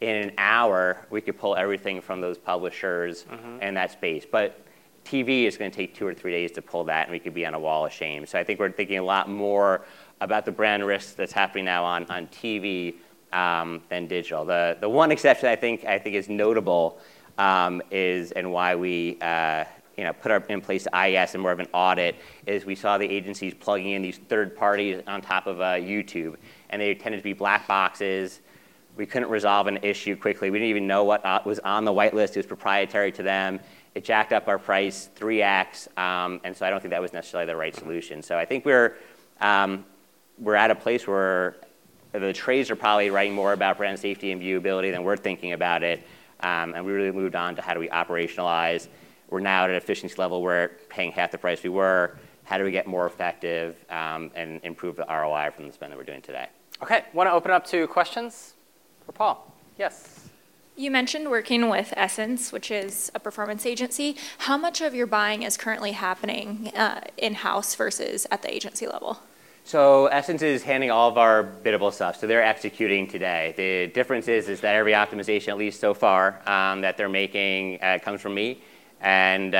in 0.00 0.16
an 0.16 0.32
hour, 0.38 1.06
we 1.10 1.20
could 1.20 1.38
pull 1.38 1.56
everything 1.56 2.00
from 2.00 2.20
those 2.20 2.38
publishers 2.38 3.24
mm-hmm. 3.24 3.62
in 3.62 3.74
that 3.74 3.90
space. 3.90 4.24
But 4.30 4.64
TV 5.04 5.44
is 5.44 5.56
going 5.56 5.70
to 5.70 5.76
take 5.76 5.94
two 5.94 6.06
or 6.06 6.14
three 6.14 6.32
days 6.32 6.52
to 6.52 6.62
pull 6.62 6.84
that, 6.84 7.04
and 7.04 7.12
we 7.12 7.18
could 7.18 7.34
be 7.34 7.44
on 7.44 7.54
a 7.54 7.58
wall 7.58 7.86
of 7.86 7.92
shame. 7.92 8.26
So 8.26 8.38
I 8.38 8.44
think 8.44 8.60
we're 8.60 8.70
thinking 8.70 8.98
a 8.98 9.02
lot 9.02 9.28
more 9.28 9.82
about 10.20 10.44
the 10.44 10.52
brand 10.52 10.86
risk 10.86 11.16
that's 11.16 11.32
happening 11.32 11.64
now 11.64 11.84
on, 11.84 12.04
on 12.06 12.26
TV 12.28 12.94
um, 13.32 13.82
than 13.88 14.06
digital. 14.06 14.44
The, 14.44 14.76
the 14.80 14.88
one 14.88 15.10
exception 15.10 15.48
I 15.48 15.56
think, 15.56 15.84
I 15.84 15.98
think 15.98 16.16
is 16.16 16.28
notable 16.28 16.98
um, 17.38 17.82
is, 17.90 18.32
and 18.32 18.52
why 18.52 18.74
we 18.74 19.18
uh, 19.20 19.64
you 19.96 20.04
know, 20.04 20.12
put 20.12 20.30
our, 20.30 20.42
in 20.48 20.60
place 20.60 20.86
IAS 20.92 21.34
and 21.34 21.42
more 21.42 21.52
of 21.52 21.60
an 21.60 21.68
audit, 21.72 22.16
is 22.46 22.64
we 22.64 22.74
saw 22.74 22.96
the 22.96 23.08
agencies 23.08 23.54
plugging 23.54 23.90
in 23.90 24.02
these 24.02 24.18
third 24.28 24.56
parties 24.56 25.02
on 25.06 25.20
top 25.20 25.46
of 25.46 25.60
uh, 25.60 25.74
YouTube. 25.74 26.36
And 26.70 26.80
they 26.80 26.94
tended 26.94 27.20
to 27.20 27.24
be 27.24 27.32
black 27.32 27.66
boxes 27.66 28.40
we 29.00 29.06
couldn't 29.06 29.30
resolve 29.30 29.66
an 29.66 29.78
issue 29.80 30.14
quickly. 30.14 30.50
We 30.50 30.58
didn't 30.58 30.68
even 30.68 30.86
know 30.86 31.04
what 31.04 31.24
uh, 31.24 31.40
was 31.46 31.58
on 31.60 31.86
the 31.86 31.90
whitelist. 31.90 32.32
It 32.32 32.36
was 32.36 32.46
proprietary 32.46 33.10
to 33.12 33.22
them. 33.22 33.58
It 33.94 34.04
jacked 34.04 34.30
up 34.34 34.46
our 34.46 34.58
price 34.58 35.08
3x, 35.18 35.98
um, 35.98 36.38
and 36.44 36.54
so 36.54 36.66
I 36.66 36.70
don't 36.70 36.80
think 36.80 36.90
that 36.90 37.00
was 37.00 37.14
necessarily 37.14 37.46
the 37.46 37.56
right 37.56 37.74
solution. 37.74 38.22
So 38.22 38.36
I 38.36 38.44
think 38.44 38.66
we're, 38.66 38.96
um, 39.40 39.86
we're 40.38 40.54
at 40.54 40.70
a 40.70 40.74
place 40.74 41.06
where 41.06 41.56
the 42.12 42.30
trades 42.34 42.70
are 42.70 42.76
probably 42.76 43.08
writing 43.08 43.32
more 43.32 43.54
about 43.54 43.78
brand 43.78 43.98
safety 43.98 44.32
and 44.32 44.42
viewability 44.42 44.92
than 44.92 45.02
we're 45.02 45.16
thinking 45.16 45.54
about 45.54 45.82
it. 45.82 46.02
Um, 46.40 46.74
and 46.74 46.84
we 46.84 46.92
really 46.92 47.10
moved 47.10 47.34
on 47.34 47.56
to 47.56 47.62
how 47.62 47.72
do 47.72 47.80
we 47.80 47.88
operationalize. 47.88 48.88
We're 49.30 49.40
now 49.40 49.64
at 49.64 49.70
an 49.70 49.76
efficiency 49.76 50.16
level 50.16 50.42
where 50.42 50.72
paying 50.90 51.10
half 51.10 51.30
the 51.30 51.38
price 51.38 51.62
we 51.62 51.70
were. 51.70 52.18
How 52.44 52.58
do 52.58 52.64
we 52.64 52.70
get 52.70 52.86
more 52.86 53.06
effective 53.06 53.82
and 53.88 54.60
improve 54.62 54.96
the 54.96 55.06
ROI 55.08 55.52
from 55.56 55.68
the 55.68 55.72
spend 55.72 55.90
that 55.90 55.96
we're 55.96 56.04
doing 56.04 56.20
today? 56.20 56.48
Okay, 56.82 57.04
want 57.14 57.28
to 57.28 57.32
open 57.32 57.50
up 57.50 57.64
to 57.68 57.86
questions? 57.86 58.56
For 59.06 59.12
Paul, 59.12 59.52
yes. 59.78 60.28
You 60.76 60.90
mentioned 60.90 61.30
working 61.30 61.68
with 61.68 61.92
Essence, 61.96 62.52
which 62.52 62.70
is 62.70 63.12
a 63.14 63.20
performance 63.20 63.66
agency. 63.66 64.16
How 64.38 64.56
much 64.56 64.80
of 64.80 64.94
your 64.94 65.06
buying 65.06 65.42
is 65.42 65.56
currently 65.56 65.92
happening 65.92 66.72
uh, 66.74 67.02
in 67.18 67.34
house 67.34 67.74
versus 67.74 68.26
at 68.30 68.40
the 68.42 68.54
agency 68.54 68.86
level? 68.86 69.18
So 69.64 70.06
Essence 70.06 70.42
is 70.42 70.62
handling 70.62 70.90
all 70.90 71.10
of 71.10 71.18
our 71.18 71.42
biddable 71.42 71.90
stuff. 71.90 72.18
So 72.18 72.26
they're 72.26 72.42
executing 72.42 73.06
today. 73.06 73.54
The 73.56 73.92
difference 73.92 74.26
is, 74.26 74.48
is 74.48 74.60
that 74.62 74.74
every 74.74 74.92
optimization, 74.92 75.48
at 75.48 75.58
least 75.58 75.80
so 75.80 75.92
far, 75.92 76.40
um, 76.48 76.80
that 76.80 76.96
they're 76.96 77.08
making 77.08 77.78
uh, 77.82 77.98
comes 78.02 78.20
from 78.20 78.34
me 78.34 78.62
and, 79.00 79.54
uh, 79.54 79.58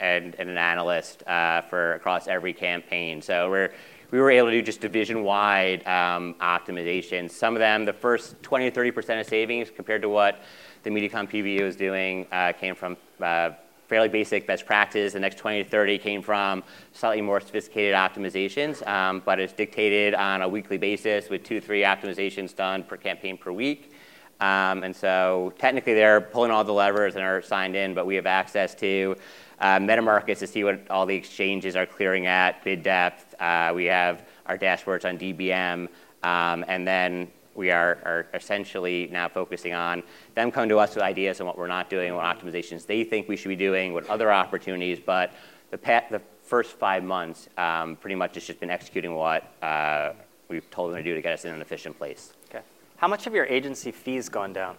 and, 0.00 0.34
and, 0.38 0.50
an 0.50 0.58
analyst 0.58 1.22
uh, 1.26 1.62
for 1.62 1.94
across 1.94 2.28
every 2.28 2.52
campaign. 2.52 3.22
So 3.22 3.50
we're 3.50 3.72
we 4.10 4.20
were 4.20 4.30
able 4.30 4.48
to 4.48 4.52
do 4.52 4.62
just 4.62 4.80
division-wide 4.80 5.86
um, 5.86 6.34
optimizations. 6.40 7.32
Some 7.32 7.54
of 7.54 7.60
them, 7.60 7.84
the 7.84 7.92
first 7.92 8.40
20 8.42 8.70
to 8.70 8.80
30% 8.80 9.20
of 9.20 9.26
savings 9.26 9.70
compared 9.74 10.02
to 10.02 10.08
what 10.08 10.42
the 10.82 10.90
Mediacom 10.90 11.28
PBU 11.30 11.62
was 11.62 11.76
doing 11.76 12.26
uh, 12.30 12.52
came 12.52 12.74
from 12.74 12.96
uh, 13.20 13.50
fairly 13.88 14.08
basic 14.08 14.46
best 14.46 14.66
practice. 14.66 15.12
The 15.12 15.20
next 15.20 15.38
20 15.38 15.64
to 15.64 15.68
30 15.68 15.98
came 15.98 16.22
from 16.22 16.62
slightly 16.92 17.22
more 17.22 17.40
sophisticated 17.40 17.94
optimizations, 17.94 18.86
um, 18.86 19.22
but 19.24 19.38
it's 19.38 19.52
dictated 19.52 20.14
on 20.14 20.42
a 20.42 20.48
weekly 20.48 20.78
basis 20.78 21.28
with 21.28 21.44
two 21.44 21.60
three 21.60 21.82
optimizations 21.82 22.54
done 22.54 22.82
per 22.82 22.96
campaign 22.96 23.36
per 23.36 23.52
week. 23.52 23.92
Um, 24.40 24.82
and 24.82 24.94
so 24.94 25.52
technically 25.58 25.94
they're 25.94 26.20
pulling 26.20 26.50
all 26.50 26.62
the 26.62 26.72
levers 26.72 27.14
and 27.14 27.24
are 27.24 27.40
signed 27.40 27.74
in, 27.74 27.94
but 27.94 28.06
we 28.06 28.16
have 28.16 28.26
access 28.26 28.74
to 28.76 29.16
MetaMarkets 29.62 30.38
to 30.38 30.46
see 30.46 30.64
what 30.64 30.80
all 30.90 31.06
the 31.06 31.14
exchanges 31.14 31.76
are 31.76 31.86
clearing 31.86 32.26
at, 32.26 32.62
bid 32.64 32.82
depth. 32.82 33.34
Uh, 33.40 33.72
we 33.74 33.86
have 33.86 34.22
our 34.46 34.58
dashboards 34.58 35.04
on 35.04 35.18
DBM, 35.18 35.88
um, 36.22 36.64
and 36.68 36.86
then 36.86 37.28
we 37.54 37.70
are, 37.70 37.98
are 38.04 38.26
essentially 38.34 39.08
now 39.10 39.28
focusing 39.28 39.72
on 39.72 40.02
them 40.34 40.50
coming 40.50 40.68
to 40.68 40.78
us 40.78 40.94
with 40.94 41.02
ideas 41.02 41.40
on 41.40 41.46
what 41.46 41.56
we're 41.56 41.66
not 41.66 41.88
doing, 41.88 42.14
what 42.14 42.24
optimizations 42.24 42.86
they 42.86 43.02
think 43.02 43.28
we 43.28 43.36
should 43.36 43.48
be 43.48 43.56
doing, 43.56 43.94
what 43.94 44.06
other 44.08 44.30
opportunities. 44.30 45.00
But 45.00 45.32
the, 45.70 45.78
the 46.10 46.20
first 46.42 46.72
five 46.72 47.02
months, 47.02 47.48
um, 47.56 47.96
pretty 47.96 48.14
much 48.14 48.36
it's 48.36 48.46
just 48.46 48.60
been 48.60 48.70
executing 48.70 49.14
what 49.14 49.52
uh, 49.62 50.12
we've 50.48 50.70
told 50.70 50.92
them 50.92 50.98
to 50.98 51.02
do 51.02 51.14
to 51.14 51.22
get 51.22 51.32
us 51.32 51.44
in 51.44 51.54
an 51.54 51.60
efficient 51.60 51.96
place. 51.98 52.34
Okay. 52.50 52.60
How 52.98 53.08
much 53.08 53.26
of 53.26 53.34
your 53.34 53.46
agency 53.46 53.90
fees 53.90 54.28
gone 54.28 54.52
down? 54.52 54.76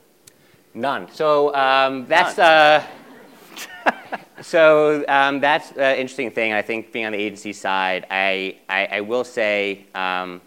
None. 0.73 1.11
So 1.11 1.53
um, 1.55 2.05
that's 2.05 2.37
uh, 2.37 2.83
so 4.41 5.05
um, 5.07 5.39
that's 5.39 5.71
an 5.71 5.97
interesting 5.97 6.31
thing. 6.31 6.53
I 6.53 6.61
think 6.61 6.91
being 6.91 7.05
on 7.05 7.11
the 7.11 7.17
agency 7.17 7.53
side, 7.53 8.05
I 8.09 8.57
I, 8.69 8.85
I 8.91 9.01
will 9.01 9.23
say 9.23 9.85
um, 9.95 10.41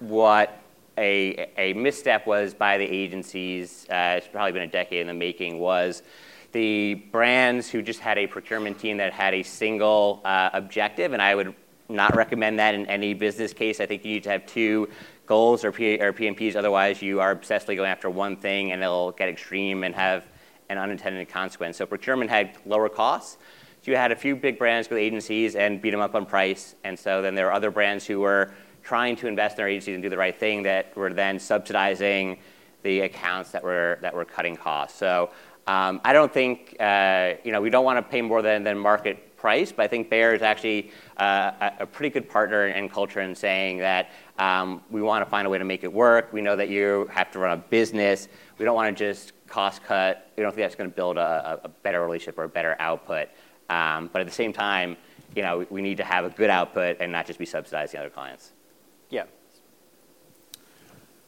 what 0.00 0.58
a 0.98 1.48
a 1.56 1.72
misstep 1.74 2.26
was 2.26 2.54
by 2.54 2.78
the 2.78 2.84
agencies. 2.84 3.86
Uh, 3.90 4.16
it's 4.18 4.28
probably 4.28 4.52
been 4.52 4.62
a 4.62 4.66
decade 4.66 5.00
in 5.00 5.06
the 5.06 5.14
making. 5.14 5.58
Was 5.58 6.02
the 6.52 6.94
brands 6.94 7.68
who 7.68 7.82
just 7.82 8.00
had 8.00 8.16
a 8.16 8.26
procurement 8.26 8.78
team 8.78 8.96
that 8.98 9.12
had 9.12 9.34
a 9.34 9.42
single 9.42 10.20
uh, 10.24 10.50
objective, 10.52 11.12
and 11.12 11.20
I 11.20 11.34
would 11.34 11.54
not 11.88 12.16
recommend 12.16 12.58
that 12.58 12.74
in 12.74 12.86
any 12.86 13.12
business 13.12 13.52
case. 13.52 13.80
I 13.80 13.86
think 13.86 14.04
you 14.04 14.12
need 14.12 14.22
to 14.24 14.30
have 14.30 14.46
two 14.46 14.88
goals 15.26 15.64
or, 15.64 15.72
P- 15.72 15.98
or 16.00 16.12
PMPs. 16.12 16.56
Otherwise, 16.56 17.02
you 17.02 17.20
are 17.20 17.34
obsessively 17.34 17.76
going 17.76 17.90
after 17.90 18.08
one 18.08 18.36
thing, 18.36 18.72
and 18.72 18.82
it'll 18.82 19.12
get 19.12 19.28
extreme 19.28 19.84
and 19.84 19.94
have 19.94 20.24
unintended 20.78 21.28
consequence. 21.28 21.76
So 21.76 21.86
procurement 21.86 22.30
had 22.30 22.56
lower 22.66 22.88
costs. 22.88 23.38
So 23.82 23.90
you 23.90 23.96
had 23.96 24.12
a 24.12 24.16
few 24.16 24.34
big 24.34 24.58
brands 24.58 24.88
with 24.88 24.98
agencies 24.98 25.56
and 25.56 25.82
beat 25.82 25.90
them 25.90 26.00
up 26.00 26.14
on 26.14 26.24
price, 26.24 26.74
and 26.84 26.98
so 26.98 27.20
then 27.20 27.34
there 27.34 27.46
were 27.46 27.52
other 27.52 27.70
brands 27.70 28.06
who 28.06 28.20
were 28.20 28.52
trying 28.82 29.16
to 29.16 29.26
invest 29.26 29.54
in 29.54 29.56
their 29.58 29.68
agencies 29.68 29.94
and 29.94 30.02
do 30.02 30.08
the 30.08 30.16
right 30.16 30.38
thing 30.38 30.62
that 30.62 30.96
were 30.96 31.12
then 31.12 31.38
subsidizing 31.38 32.38
the 32.82 33.00
accounts 33.00 33.50
that 33.50 33.62
were 33.62 33.98
that 34.02 34.14
were 34.14 34.24
cutting 34.24 34.56
costs. 34.56 34.98
So 34.98 35.30
um, 35.66 36.00
I 36.04 36.12
don't 36.12 36.32
think 36.32 36.76
uh, 36.80 37.34
you 37.44 37.52
know 37.52 37.60
we 37.60 37.70
don't 37.70 37.84
want 37.84 37.98
to 37.98 38.02
pay 38.02 38.22
more 38.22 38.42
than, 38.42 38.62
than 38.62 38.78
market 38.78 39.36
price, 39.36 39.72
but 39.72 39.82
I 39.82 39.88
think 39.88 40.08
Bayer 40.08 40.32
is 40.32 40.40
actually 40.40 40.90
uh, 41.18 41.70
a 41.80 41.86
pretty 41.86 42.08
good 42.08 42.30
partner 42.30 42.68
in 42.68 42.88
culture 42.88 43.20
in 43.20 43.34
saying 43.34 43.76
that 43.78 44.10
um, 44.38 44.80
we 44.90 45.02
want 45.02 45.22
to 45.22 45.30
find 45.30 45.46
a 45.46 45.50
way 45.50 45.58
to 45.58 45.64
make 45.64 45.84
it 45.84 45.92
work. 45.92 46.32
We 46.32 46.40
know 46.40 46.56
that 46.56 46.70
you 46.70 47.06
have 47.12 47.30
to 47.32 47.38
run 47.38 47.58
a 47.58 47.60
business. 47.60 48.28
We 48.56 48.64
don't 48.64 48.74
want 48.74 48.96
to 48.96 49.04
just 49.04 49.32
cost 49.54 49.84
cut. 49.84 50.32
We 50.36 50.42
don't 50.42 50.52
think 50.52 50.64
that's 50.64 50.74
going 50.74 50.90
to 50.90 50.96
build 50.96 51.16
a, 51.16 51.60
a 51.62 51.68
better 51.68 52.02
relationship 52.02 52.36
or 52.38 52.44
a 52.44 52.48
better 52.48 52.74
output. 52.80 53.28
Um, 53.70 54.10
but 54.12 54.20
at 54.20 54.26
the 54.26 54.32
same 54.32 54.52
time, 54.52 54.96
you 55.36 55.42
know, 55.42 55.64
we 55.70 55.80
need 55.80 55.96
to 55.98 56.04
have 56.04 56.24
a 56.24 56.30
good 56.30 56.50
output 56.50 56.96
and 56.98 57.12
not 57.12 57.24
just 57.28 57.38
be 57.38 57.46
subsidizing 57.46 58.00
other 58.00 58.10
clients. 58.10 58.50
Yeah. 59.10 59.24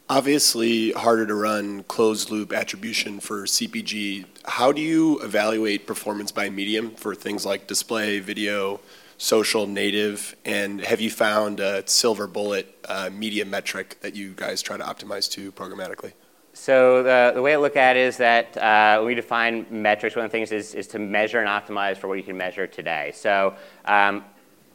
Obviously, 0.09 0.91
harder 0.91 1.25
to 1.27 1.37
run 1.37 1.85
closed 1.85 2.31
loop 2.31 2.53
attribution 2.53 3.21
for 3.21 3.45
CPG. 3.45 4.25
How 4.45 4.73
do 4.73 4.81
you 4.81 5.21
evaluate 5.21 5.87
performance 5.87 6.33
by 6.33 6.51
medium 6.51 6.91
for 6.97 7.15
things 7.15 7.47
like 7.47 7.69
display, 7.69 8.19
video, 8.19 8.81
social, 9.19 9.69
native? 9.69 10.35
And 10.45 10.81
have 10.81 11.01
you 11.01 11.11
found 11.11 11.61
a 11.61 11.89
silver 11.89 12.27
bullet 12.27 12.77
uh, 12.89 13.09
media 13.13 13.45
metric 13.45 13.99
that 14.01 14.17
you 14.17 14.33
guys 14.35 14.63
try 14.63 14.77
to 14.77 14.85
optimize 14.85 15.31
to 15.33 15.53
programmatically? 15.53 16.13
So 16.59 17.03
the, 17.03 17.33
the 17.35 17.43
way 17.43 17.53
I 17.53 17.59
look 17.59 17.77
at 17.77 17.99
it 17.99 18.01
is 18.01 18.17
that 18.17 18.57
uh, 18.57 18.97
when 18.97 19.09
we 19.09 19.15
define 19.15 19.67
metrics, 19.69 20.17
one 20.17 20.25
of 20.25 20.31
the 20.31 20.39
things 20.39 20.53
is, 20.53 20.75
is 20.75 20.87
to 20.89 20.99
measure 20.99 21.39
and 21.39 21.47
optimize 21.47 21.99
for 21.99 22.09
what 22.09 22.15
you 22.15 22.25
can 22.25 22.39
measure 22.39 22.67
today. 22.67 23.13
So 23.15 23.55
um, 23.85 24.25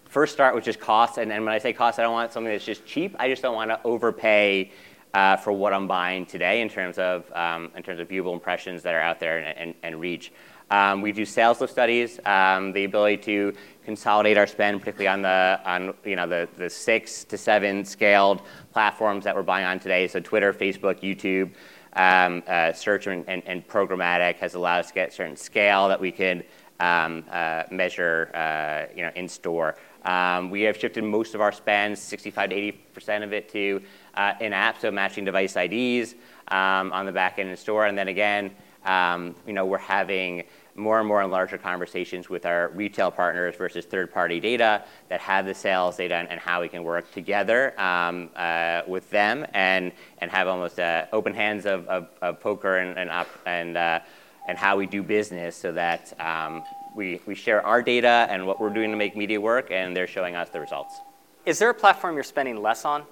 first 0.05 0.31
start 0.31 0.53
with 0.53 0.63
just 0.63 0.79
cost, 0.79 1.17
and, 1.17 1.31
and 1.31 1.43
when 1.43 1.51
I 1.51 1.57
say 1.57 1.73
cost, 1.73 1.97
I 1.97 2.03
don't 2.03 2.13
want 2.13 2.31
something 2.31 2.51
that's 2.51 2.63
just 2.63 2.85
cheap. 2.85 3.15
I 3.17 3.29
just 3.29 3.41
don't 3.41 3.55
want 3.55 3.71
to 3.71 3.79
overpay 3.83 4.71
uh, 5.15 5.37
for 5.37 5.51
what 5.51 5.73
I'm 5.73 5.87
buying 5.87 6.27
today 6.27 6.61
in 6.61 6.69
terms 6.69 6.99
of 6.99 7.29
um, 7.33 7.71
in 7.75 7.81
terms 7.81 7.99
of 7.99 8.07
viewable 8.07 8.33
impressions 8.33 8.83
that 8.83 8.93
are 8.93 9.01
out 9.01 9.19
there 9.19 9.39
and, 9.39 9.57
and, 9.57 9.73
and 9.81 9.99
reach. 9.99 10.31
Um, 10.71 11.01
we 11.01 11.11
do 11.11 11.25
sales 11.25 11.59
lift 11.59 11.73
studies, 11.73 12.17
um, 12.25 12.71
the 12.71 12.85
ability 12.85 13.17
to 13.23 13.53
consolidate 13.83 14.37
our 14.37 14.47
spend, 14.47 14.79
particularly 14.79 15.09
on 15.09 15.21
the 15.21 15.59
on 15.65 15.93
you 16.05 16.15
know 16.15 16.25
the, 16.25 16.47
the 16.57 16.69
six 16.69 17.25
to 17.25 17.37
seven 17.37 17.83
scaled 17.83 18.41
platforms 18.71 19.25
that 19.25 19.35
we're 19.35 19.43
buying 19.43 19.65
on 19.65 19.79
today. 19.79 20.07
So 20.07 20.21
Twitter, 20.21 20.53
Facebook, 20.53 21.01
YouTube, 21.01 21.51
um, 21.93 22.41
uh, 22.47 22.71
search 22.71 23.07
and, 23.07 23.25
and, 23.27 23.43
and, 23.45 23.67
programmatic 23.67 24.35
has 24.35 24.53
allowed 24.53 24.79
us 24.79 24.87
to 24.87 24.93
get 24.93 25.11
certain 25.11 25.35
scale 25.35 25.89
that 25.89 25.99
we 25.99 26.09
could 26.09 26.45
um, 26.79 27.25
uh, 27.29 27.63
measure 27.69 28.31
uh, 28.33 28.93
you 28.95 29.03
know 29.03 29.11
in 29.15 29.27
store. 29.27 29.75
Um, 30.05 30.49
we 30.49 30.61
have 30.61 30.77
shifted 30.77 31.03
most 31.03 31.35
of 31.35 31.41
our 31.41 31.51
spend, 31.51 31.97
65 31.99 32.49
to 32.49 32.55
80 32.55 32.71
percent 32.93 33.23
of 33.25 33.33
it, 33.33 33.49
to 33.49 33.81
uh, 34.13 34.35
in-app, 34.39 34.79
so 34.79 34.89
matching 34.89 35.25
device 35.25 35.57
IDs 35.57 36.15
um, 36.47 36.93
on 36.93 37.05
the 37.05 37.11
back 37.11 37.39
end 37.39 37.49
in 37.49 37.57
store. 37.57 37.87
And 37.87 37.97
then 37.97 38.07
again, 38.07 38.51
you 39.45 39.53
know, 39.53 39.65
we're 39.65 39.77
having 39.77 40.45
more 40.75 40.99
and 40.99 41.07
more 41.07 41.21
and 41.21 41.31
larger 41.31 41.57
conversations 41.57 42.29
with 42.29 42.45
our 42.45 42.69
retail 42.69 43.11
partners 43.11 43.55
versus 43.55 43.85
third-party 43.85 44.39
data 44.39 44.83
that 45.09 45.19
have 45.19 45.45
the 45.45 45.53
sales 45.53 45.97
data 45.97 46.15
and, 46.15 46.39
how 46.39 46.61
we 46.61 46.69
can 46.69 46.83
work 46.83 47.11
together 47.11 47.79
um, 47.79 48.29
uh, 48.35 48.81
with 48.87 49.09
them 49.09 49.45
and, 49.53 49.91
and 50.19 50.31
have 50.31 50.47
almost 50.47 50.79
uh, 50.79 51.05
open 51.11 51.33
hands 51.33 51.65
of, 51.65 51.87
of, 51.87 52.07
of, 52.21 52.39
poker 52.39 52.77
and, 52.77 52.97
and, 52.97 53.09
op- 53.09 53.27
and, 53.45 53.77
uh, 53.77 53.99
and 54.47 54.57
how 54.57 54.75
we 54.77 54.85
do 54.85 55.03
business 55.03 55.55
so 55.55 55.71
that 55.71 56.19
um, 56.19 56.63
we, 56.95 57.21
we 57.25 57.35
share 57.35 57.65
our 57.65 57.81
data 57.81 58.27
and 58.29 58.45
what 58.45 58.59
we're 58.59 58.69
doing 58.69 58.91
to 58.91 58.97
make 58.97 59.15
media 59.15 59.39
work, 59.39 59.71
and 59.71 59.95
they're 59.95 60.07
showing 60.07 60.35
us 60.35 60.49
the 60.49 60.59
results. 60.59 60.99
Is 61.45 61.59
there 61.59 61.69
a 61.69 61.73
platform 61.73 62.15
you're 62.15 62.23
spending 62.23 62.61
less 62.61 62.85
on? 62.85 63.03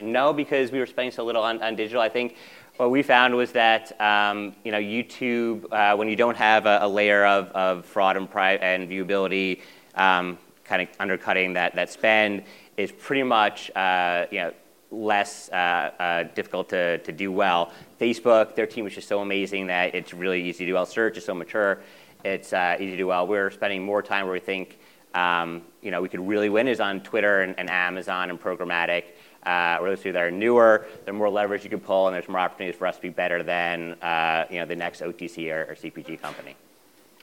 No, 0.00 0.32
because 0.32 0.72
we 0.72 0.78
were 0.78 0.86
spending 0.86 1.12
so 1.12 1.24
little 1.24 1.42
on, 1.42 1.62
on 1.62 1.76
digital. 1.76 2.02
I 2.02 2.08
think 2.08 2.36
what 2.76 2.90
we 2.90 3.02
found 3.02 3.34
was 3.34 3.52
that 3.52 3.98
um, 4.00 4.54
you 4.64 4.72
know 4.72 4.78
YouTube, 4.78 5.66
uh, 5.72 5.96
when 5.96 6.08
you 6.08 6.16
don't 6.16 6.36
have 6.36 6.66
a, 6.66 6.80
a 6.82 6.88
layer 6.88 7.24
of, 7.24 7.48
of 7.50 7.84
fraud 7.84 8.16
and, 8.16 8.28
pri- 8.28 8.56
and 8.56 8.88
viewability, 8.88 9.60
um, 9.94 10.38
kind 10.64 10.82
of 10.82 10.88
undercutting 10.98 11.52
that, 11.52 11.74
that 11.74 11.90
spend, 11.90 12.42
is 12.76 12.90
pretty 12.90 13.22
much 13.22 13.70
uh, 13.76 14.26
you 14.30 14.40
know 14.40 14.52
less 14.90 15.48
uh, 15.50 15.54
uh, 15.54 16.22
difficult 16.34 16.68
to, 16.68 16.98
to 16.98 17.12
do 17.12 17.30
well. 17.30 17.72
Facebook, 18.00 18.54
their 18.54 18.66
team 18.66 18.86
is 18.86 18.94
just 18.94 19.08
so 19.08 19.20
amazing 19.20 19.66
that 19.66 19.94
it's 19.94 20.14
really 20.14 20.42
easy 20.42 20.64
to 20.64 20.70
do 20.70 20.74
well. 20.74 20.86
Search 20.86 21.16
is 21.16 21.24
so 21.24 21.34
mature, 21.34 21.80
it's 22.24 22.52
uh, 22.52 22.76
easy 22.78 22.92
to 22.92 22.96
do 22.96 23.06
well. 23.06 23.26
We're 23.26 23.50
spending 23.50 23.84
more 23.84 24.02
time 24.02 24.24
where 24.24 24.34
we 24.34 24.40
think 24.40 24.78
um, 25.14 25.62
you 25.80 25.92
know 25.92 26.02
we 26.02 26.08
could 26.08 26.26
really 26.26 26.48
win 26.48 26.66
is 26.66 26.80
on 26.80 27.00
Twitter 27.02 27.42
and, 27.42 27.56
and 27.56 27.70
Amazon 27.70 28.30
and 28.30 28.40
programmatic 28.40 29.04
or 29.46 29.90
those 29.90 30.00
two 30.00 30.12
that 30.12 30.22
are 30.22 30.30
newer, 30.30 30.86
there's 31.04 31.16
more 31.16 31.28
leverage 31.28 31.64
you 31.64 31.70
can 31.70 31.80
pull, 31.80 32.06
and 32.06 32.14
there's 32.14 32.28
more 32.28 32.38
opportunities 32.38 32.78
for 32.78 32.86
us 32.86 32.96
to 32.96 33.02
be 33.02 33.10
better 33.10 33.42
than 33.42 33.92
uh, 34.02 34.46
you 34.50 34.58
know 34.58 34.66
the 34.66 34.76
next 34.76 35.00
OTC 35.00 35.50
or, 35.52 35.70
or, 35.70 35.74
CPG 35.74 36.20
company. 36.20 36.56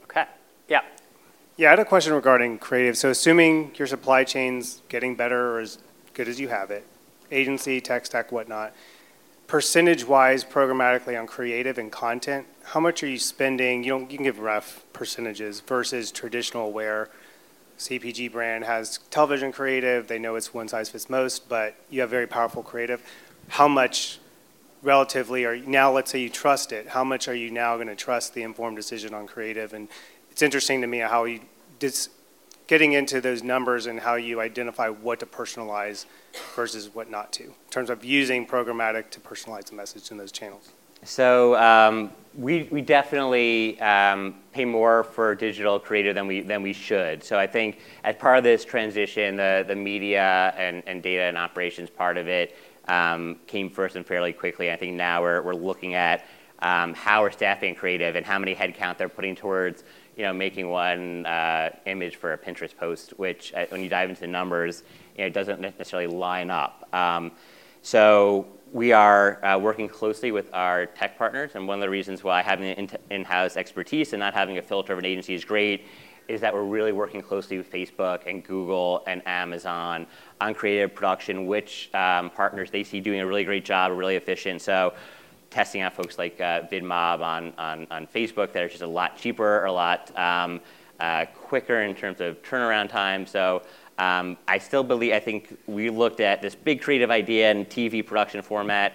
Okay. 0.04 0.26
Yeah. 0.68 0.82
Yeah, 1.58 1.68
I 1.68 1.70
had 1.72 1.80
a 1.80 1.86
question 1.86 2.14
regarding 2.14 2.60
creative. 2.60 2.98
So, 2.98 3.10
assuming 3.10 3.72
your 3.76 3.88
supply 3.88 4.24
chain's 4.24 4.82
getting 4.90 5.16
better 5.16 5.56
or 5.56 5.60
as 5.60 5.78
good 6.14 6.28
as 6.28 6.40
you 6.40 6.48
have 6.50 6.72
it, 6.72 6.86
agency, 7.32 7.82
tech 7.82 8.06
stack, 8.06 8.32
whatnot, 8.32 8.74
percentage-wise, 9.48 10.46
programmatically 10.46 11.20
on 11.20 11.28
creative 11.28 11.78
and 11.78 11.92
content, 11.92 12.48
how 12.64 12.80
much 12.80 13.04
are 13.04 13.08
you 13.08 13.20
spending? 13.20 13.84
You 13.84 13.90
don't. 13.90 14.10
You 14.10 14.18
can 14.18 14.24
give 14.24 14.40
rough 14.40 14.86
percentages 14.94 15.60
versus 15.60 16.12
traditional 16.12 16.72
where 16.72 17.10
CPG 17.82 18.32
brand 18.32 18.64
has 18.64 19.00
television 19.10 19.52
creative. 19.52 20.08
They 20.08 20.20
know 20.20 20.36
it's 20.36 20.54
one 20.54 20.68
size 20.68 20.90
fits 20.90 21.10
most, 21.10 21.50
but 21.50 21.76
you 21.90 22.02
have 22.02 22.12
very 22.12 22.28
powerful 22.28 22.62
creative. 22.62 23.04
How 23.48 23.68
much 23.68 24.20
relatively 24.84 25.46
are 25.46 25.58
now, 25.58 25.92
let's 25.92 26.12
say 26.12 26.20
you 26.20 26.30
trust 26.30 26.72
it, 26.72 26.88
how 26.90 27.04
much 27.04 27.28
are 27.28 27.34
you 27.34 27.50
now 27.50 27.76
going 27.78 27.88
to 27.88 27.96
trust 27.96 28.36
the 28.36 28.44
informed 28.44 28.78
decision 28.78 29.16
on 29.16 29.26
creative? 29.26 29.74
And 29.74 29.88
it's 30.30 30.44
interesting 30.44 30.82
to 30.82 30.88
me 30.88 31.00
how 31.00 31.24
you, 31.24 31.40
dis, 31.80 32.10
getting 32.68 32.94
into 32.94 33.20
those 33.20 33.42
numbers 33.42 33.88
and 33.88 34.00
how 34.00 34.14
you 34.14 34.40
identify 34.40 34.88
what 34.88 35.20
to 35.20 35.26
personalize 35.26 36.06
versus 36.56 36.94
what 36.94 37.10
not 37.10 37.34
to, 37.34 37.46
in 37.46 37.54
terms 37.72 37.90
of 37.90 38.06
using 38.06 38.46
programmatic 38.46 39.10
to 39.10 39.20
personalize 39.20 39.66
the 39.66 39.76
message 39.76 40.12
in 40.12 40.18
those 40.18 40.32
channels. 40.32 40.70
So 41.04 41.56
um, 41.56 42.12
we, 42.36 42.64
we 42.72 42.82
definitely 42.82 43.80
um, 43.82 44.36
pay 44.54 44.66
more 44.66 45.04
for 45.04 45.36
digital 45.36 45.80
creative 45.80 46.16
than 46.16 46.28
we, 46.28 46.42
than 46.42 46.62
we 46.62 46.74
should. 46.74 47.24
So 47.24 47.38
I 47.38 47.48
think 47.48 47.80
as 48.04 48.16
part 48.16 48.38
of 48.38 48.44
this 48.44 48.64
transition, 48.64 49.36
the, 49.36 49.66
the 49.68 49.76
media 49.76 50.54
and, 50.58 50.84
and 50.86 51.02
data 51.02 51.24
and 51.24 51.38
operations 51.38 51.90
part 51.90 52.18
of 52.18 52.28
it 52.28 52.56
um, 52.88 53.38
came 53.48 53.70
first 53.70 53.96
and 53.96 54.06
fairly 54.06 54.34
quickly. 54.34 54.72
I 54.72 54.76
think 54.76 54.94
now 54.96 55.22
we're, 55.22 55.42
we're 55.42 55.56
looking 55.56 55.96
at 55.96 56.26
um, 56.60 56.94
how 56.94 57.22
we're 57.24 57.32
staffing 57.32 57.74
creative 57.74 58.16
and 58.16 58.26
how 58.26 58.38
many 58.38 58.54
headcount 58.54 58.98
they're 58.98 59.10
putting 59.10 59.36
towards 59.36 59.84
you 60.16 60.24
know, 60.24 60.34
making 60.34 60.70
one 60.70 61.26
uh, 61.26 61.70
image 61.86 62.18
for 62.18 62.34
a 62.34 62.38
Pinterest 62.38 62.76
post, 62.76 63.12
which 63.18 63.54
uh, 63.54 63.66
when 63.70 63.82
you 63.82 63.90
dive 63.90 64.10
into 64.10 64.22
the 64.22 64.28
numbers, 64.28 64.84
you 65.16 65.22
know, 65.22 65.28
it 65.28 65.34
doesn't 65.34 65.60
necessarily 65.62 66.08
line 66.08 66.52
up. 66.52 66.88
Um, 66.94 67.32
so 67.82 68.46
we 68.72 68.94
are 68.94 69.44
uh, 69.44 69.58
working 69.58 69.90
closely 69.90 70.32
with 70.32 70.54
our 70.54 70.86
tech 70.86 71.18
partners, 71.18 71.52
and 71.56 71.68
one 71.68 71.78
of 71.78 71.82
the 71.82 71.90
reasons 71.90 72.24
why 72.24 72.42
having 72.42 72.70
an 72.70 72.90
in- 73.10 73.26
house 73.26 73.58
expertise 73.58 74.14
and 74.14 74.20
not 74.20 74.34
having 74.34 74.58
a 74.58 74.62
filter 74.62 74.94
of 74.94 75.00
an 75.00 75.06
agency 75.06 75.34
is 75.34 75.44
great 75.44 75.86
is 76.28 76.40
that 76.40 76.54
we're 76.54 76.64
really 76.64 76.94
working 76.94 77.22
closely 77.22 77.58
with 77.58 77.70
Facebook 77.70 78.26
and 78.26 78.46
Google 78.46 79.04
and 79.08 79.22
Amazon 79.26 80.08
on 80.40 80.54
creative 80.54 80.96
production, 80.96 81.46
which 81.48 81.94
um, 81.94 82.30
partners 82.30 82.72
they 82.72 82.84
see 82.86 83.02
doing 83.02 83.20
a 83.20 83.28
really 83.28 83.44
great 83.44 83.66
job, 83.66 83.92
really 83.92 84.16
efficient. 84.16 84.62
So 84.62 84.94
testing 85.50 85.82
out 85.82 85.94
folks 85.94 86.18
like 86.18 86.40
uh, 86.40 86.62
VidMob 86.72 87.20
on, 87.20 87.52
on, 87.58 87.86
on 87.92 88.08
Facebook 88.08 88.54
that 88.54 88.64
are 88.64 88.70
just 88.70 88.84
a 88.84 88.88
lot 88.88 89.18
cheaper, 89.18 89.66
a 89.66 89.72
lot 89.72 90.18
um, 90.18 90.62
uh, 91.02 91.26
quicker 91.26 91.82
in 91.82 91.94
terms 91.94 92.22
of 92.22 92.42
turnaround 92.44 92.88
time. 92.88 93.26
So 93.26 93.64
um, 94.02 94.36
I 94.48 94.58
still 94.58 94.84
believe, 94.84 95.14
I 95.14 95.20
think 95.20 95.56
we 95.68 95.92
looked 95.92 96.22
at 96.22 96.42
this 96.42 96.56
big 96.56 96.82
creative 96.82 97.12
idea 97.12 97.52
in 97.52 97.66
TV 97.66 98.04
production 98.04 98.42
format. 98.42 98.94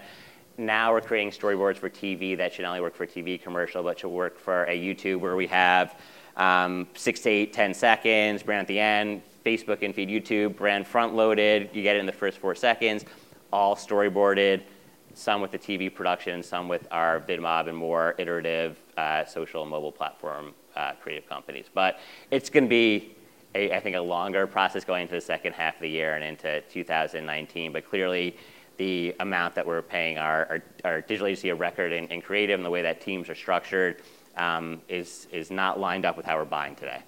Now 0.57 0.91
we're 0.91 0.99
creating 0.99 1.31
storyboards 1.31 1.77
for 1.77 1.89
TV 1.89 2.35
that 2.35 2.53
should 2.53 2.63
not 2.63 2.69
only 2.69 2.81
work 2.81 2.93
for 2.93 3.05
a 3.05 3.07
TV 3.07 3.41
commercial, 3.41 3.83
but 3.83 3.99
should 3.99 4.09
work 4.09 4.37
for 4.37 4.65
a 4.65 4.77
YouTube 4.77 5.21
where 5.21 5.37
we 5.37 5.47
have 5.47 5.95
um, 6.35 6.87
six 6.93 7.21
to 7.21 7.29
eight, 7.29 7.53
ten 7.53 7.73
seconds, 7.73 8.43
brand 8.43 8.61
at 8.61 8.67
the 8.67 8.79
end, 8.79 9.21
Facebook 9.45 9.81
and 9.81 9.95
feed 9.95 10.09
YouTube, 10.09 10.57
brand 10.57 10.85
front 10.85 11.15
loaded, 11.15 11.69
you 11.71 11.83
get 11.83 11.95
it 11.95 11.99
in 11.99 12.05
the 12.05 12.11
first 12.11 12.37
four 12.39 12.53
seconds, 12.53 13.05
all 13.53 13.77
storyboarded 13.77 14.61
some 15.17 15.41
with 15.41 15.51
the 15.51 15.57
TV 15.57 15.93
production, 15.93 16.43
some 16.43 16.67
with 16.67 16.87
our 16.91 17.21
VidMob 17.21 17.67
and 17.67 17.75
more 17.75 18.13
iterative 18.19 18.77
uh, 18.97 19.25
social 19.25 19.63
and 19.63 19.71
mobile 19.71 19.91
platform 19.91 20.53
uh, 20.75 20.91
creative 21.01 21.27
companies. 21.27 21.65
But 21.73 21.99
it's 22.29 22.49
going 22.49 22.65
to 22.65 22.69
be, 22.69 23.15
I 23.55 23.79
think, 23.79 23.95
a 23.95 24.01
longer 24.01 24.45
process 24.45 24.83
going 24.83 25.03
into 25.03 25.15
the 25.15 25.21
second 25.21 25.53
half 25.53 25.75
of 25.75 25.81
the 25.81 25.89
year 25.89 26.15
and 26.15 26.23
into 26.23 26.61
2019. 26.69 27.71
But 27.71 27.89
clearly, 27.89 28.37
the 28.77 29.15
amount 29.19 29.55
that 29.55 29.65
we're 29.65 29.81
paying 29.81 30.17
our, 30.17 30.45
our, 30.45 30.63
our 30.85 31.01
digital 31.01 31.27
agency 31.27 31.49
of 31.49 31.59
record 31.59 31.91
in, 31.91 32.07
in, 32.07 32.21
creative 32.21 32.59
and 32.59 32.65
the 32.65 32.69
way 32.69 32.83
that 32.83 33.01
teams 33.01 33.29
are 33.29 33.35
structured 33.35 34.01
um, 34.35 34.81
is, 34.87 35.27
is 35.31 35.49
not 35.49 35.79
lined 35.79 36.05
up 36.05 36.15
with 36.15 36.25
how 36.25 36.37
we're 36.37 36.45
buying 36.45 36.75
today. 36.75 37.01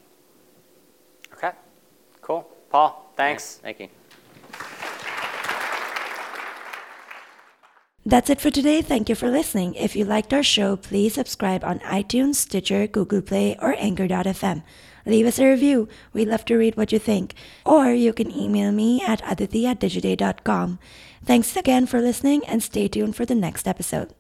Okay, 1.34 1.52
cool. 2.22 2.50
Paul, 2.70 3.12
thanks. 3.16 3.60
Yeah, 3.60 3.64
thank 3.64 3.80
you. 3.80 3.90
That's 8.06 8.30
it 8.32 8.42
for 8.42 8.50
today. 8.50 8.82
Thank 8.82 9.08
you 9.08 9.14
for 9.14 9.30
listening. 9.30 9.76
If 9.76 9.96
you 9.96 10.04
liked 10.04 10.34
our 10.34 10.42
show, 10.42 10.76
please 10.76 11.14
subscribe 11.14 11.64
on 11.64 11.80
iTunes, 11.80 12.36
Stitcher, 12.36 12.88
Google 12.88 13.22
Play, 13.22 13.56
or 13.62 13.76
Anchor.fm. 13.78 14.64
Leave 15.06 15.26
us 15.26 15.40
a 15.40 15.50
review. 15.50 15.88
We'd 16.14 16.28
love 16.28 16.46
to 16.46 16.58
read 16.58 16.78
what 16.78 16.92
you 16.92 17.00
think. 17.00 17.34
Or 17.66 17.92
you 17.92 18.14
can 18.14 18.32
email 18.32 18.72
me 18.72 19.02
at 19.02 19.22
aditi 19.30 19.66
at 19.66 19.80
digiday.com. 19.80 20.80
Thanks 21.26 21.56
again 21.56 21.86
for 21.86 22.02
listening 22.02 22.46
and 22.46 22.64
stay 22.64 22.88
tuned 22.88 23.16
for 23.16 23.26
the 23.26 23.36
next 23.36 23.68
episode. 23.68 24.14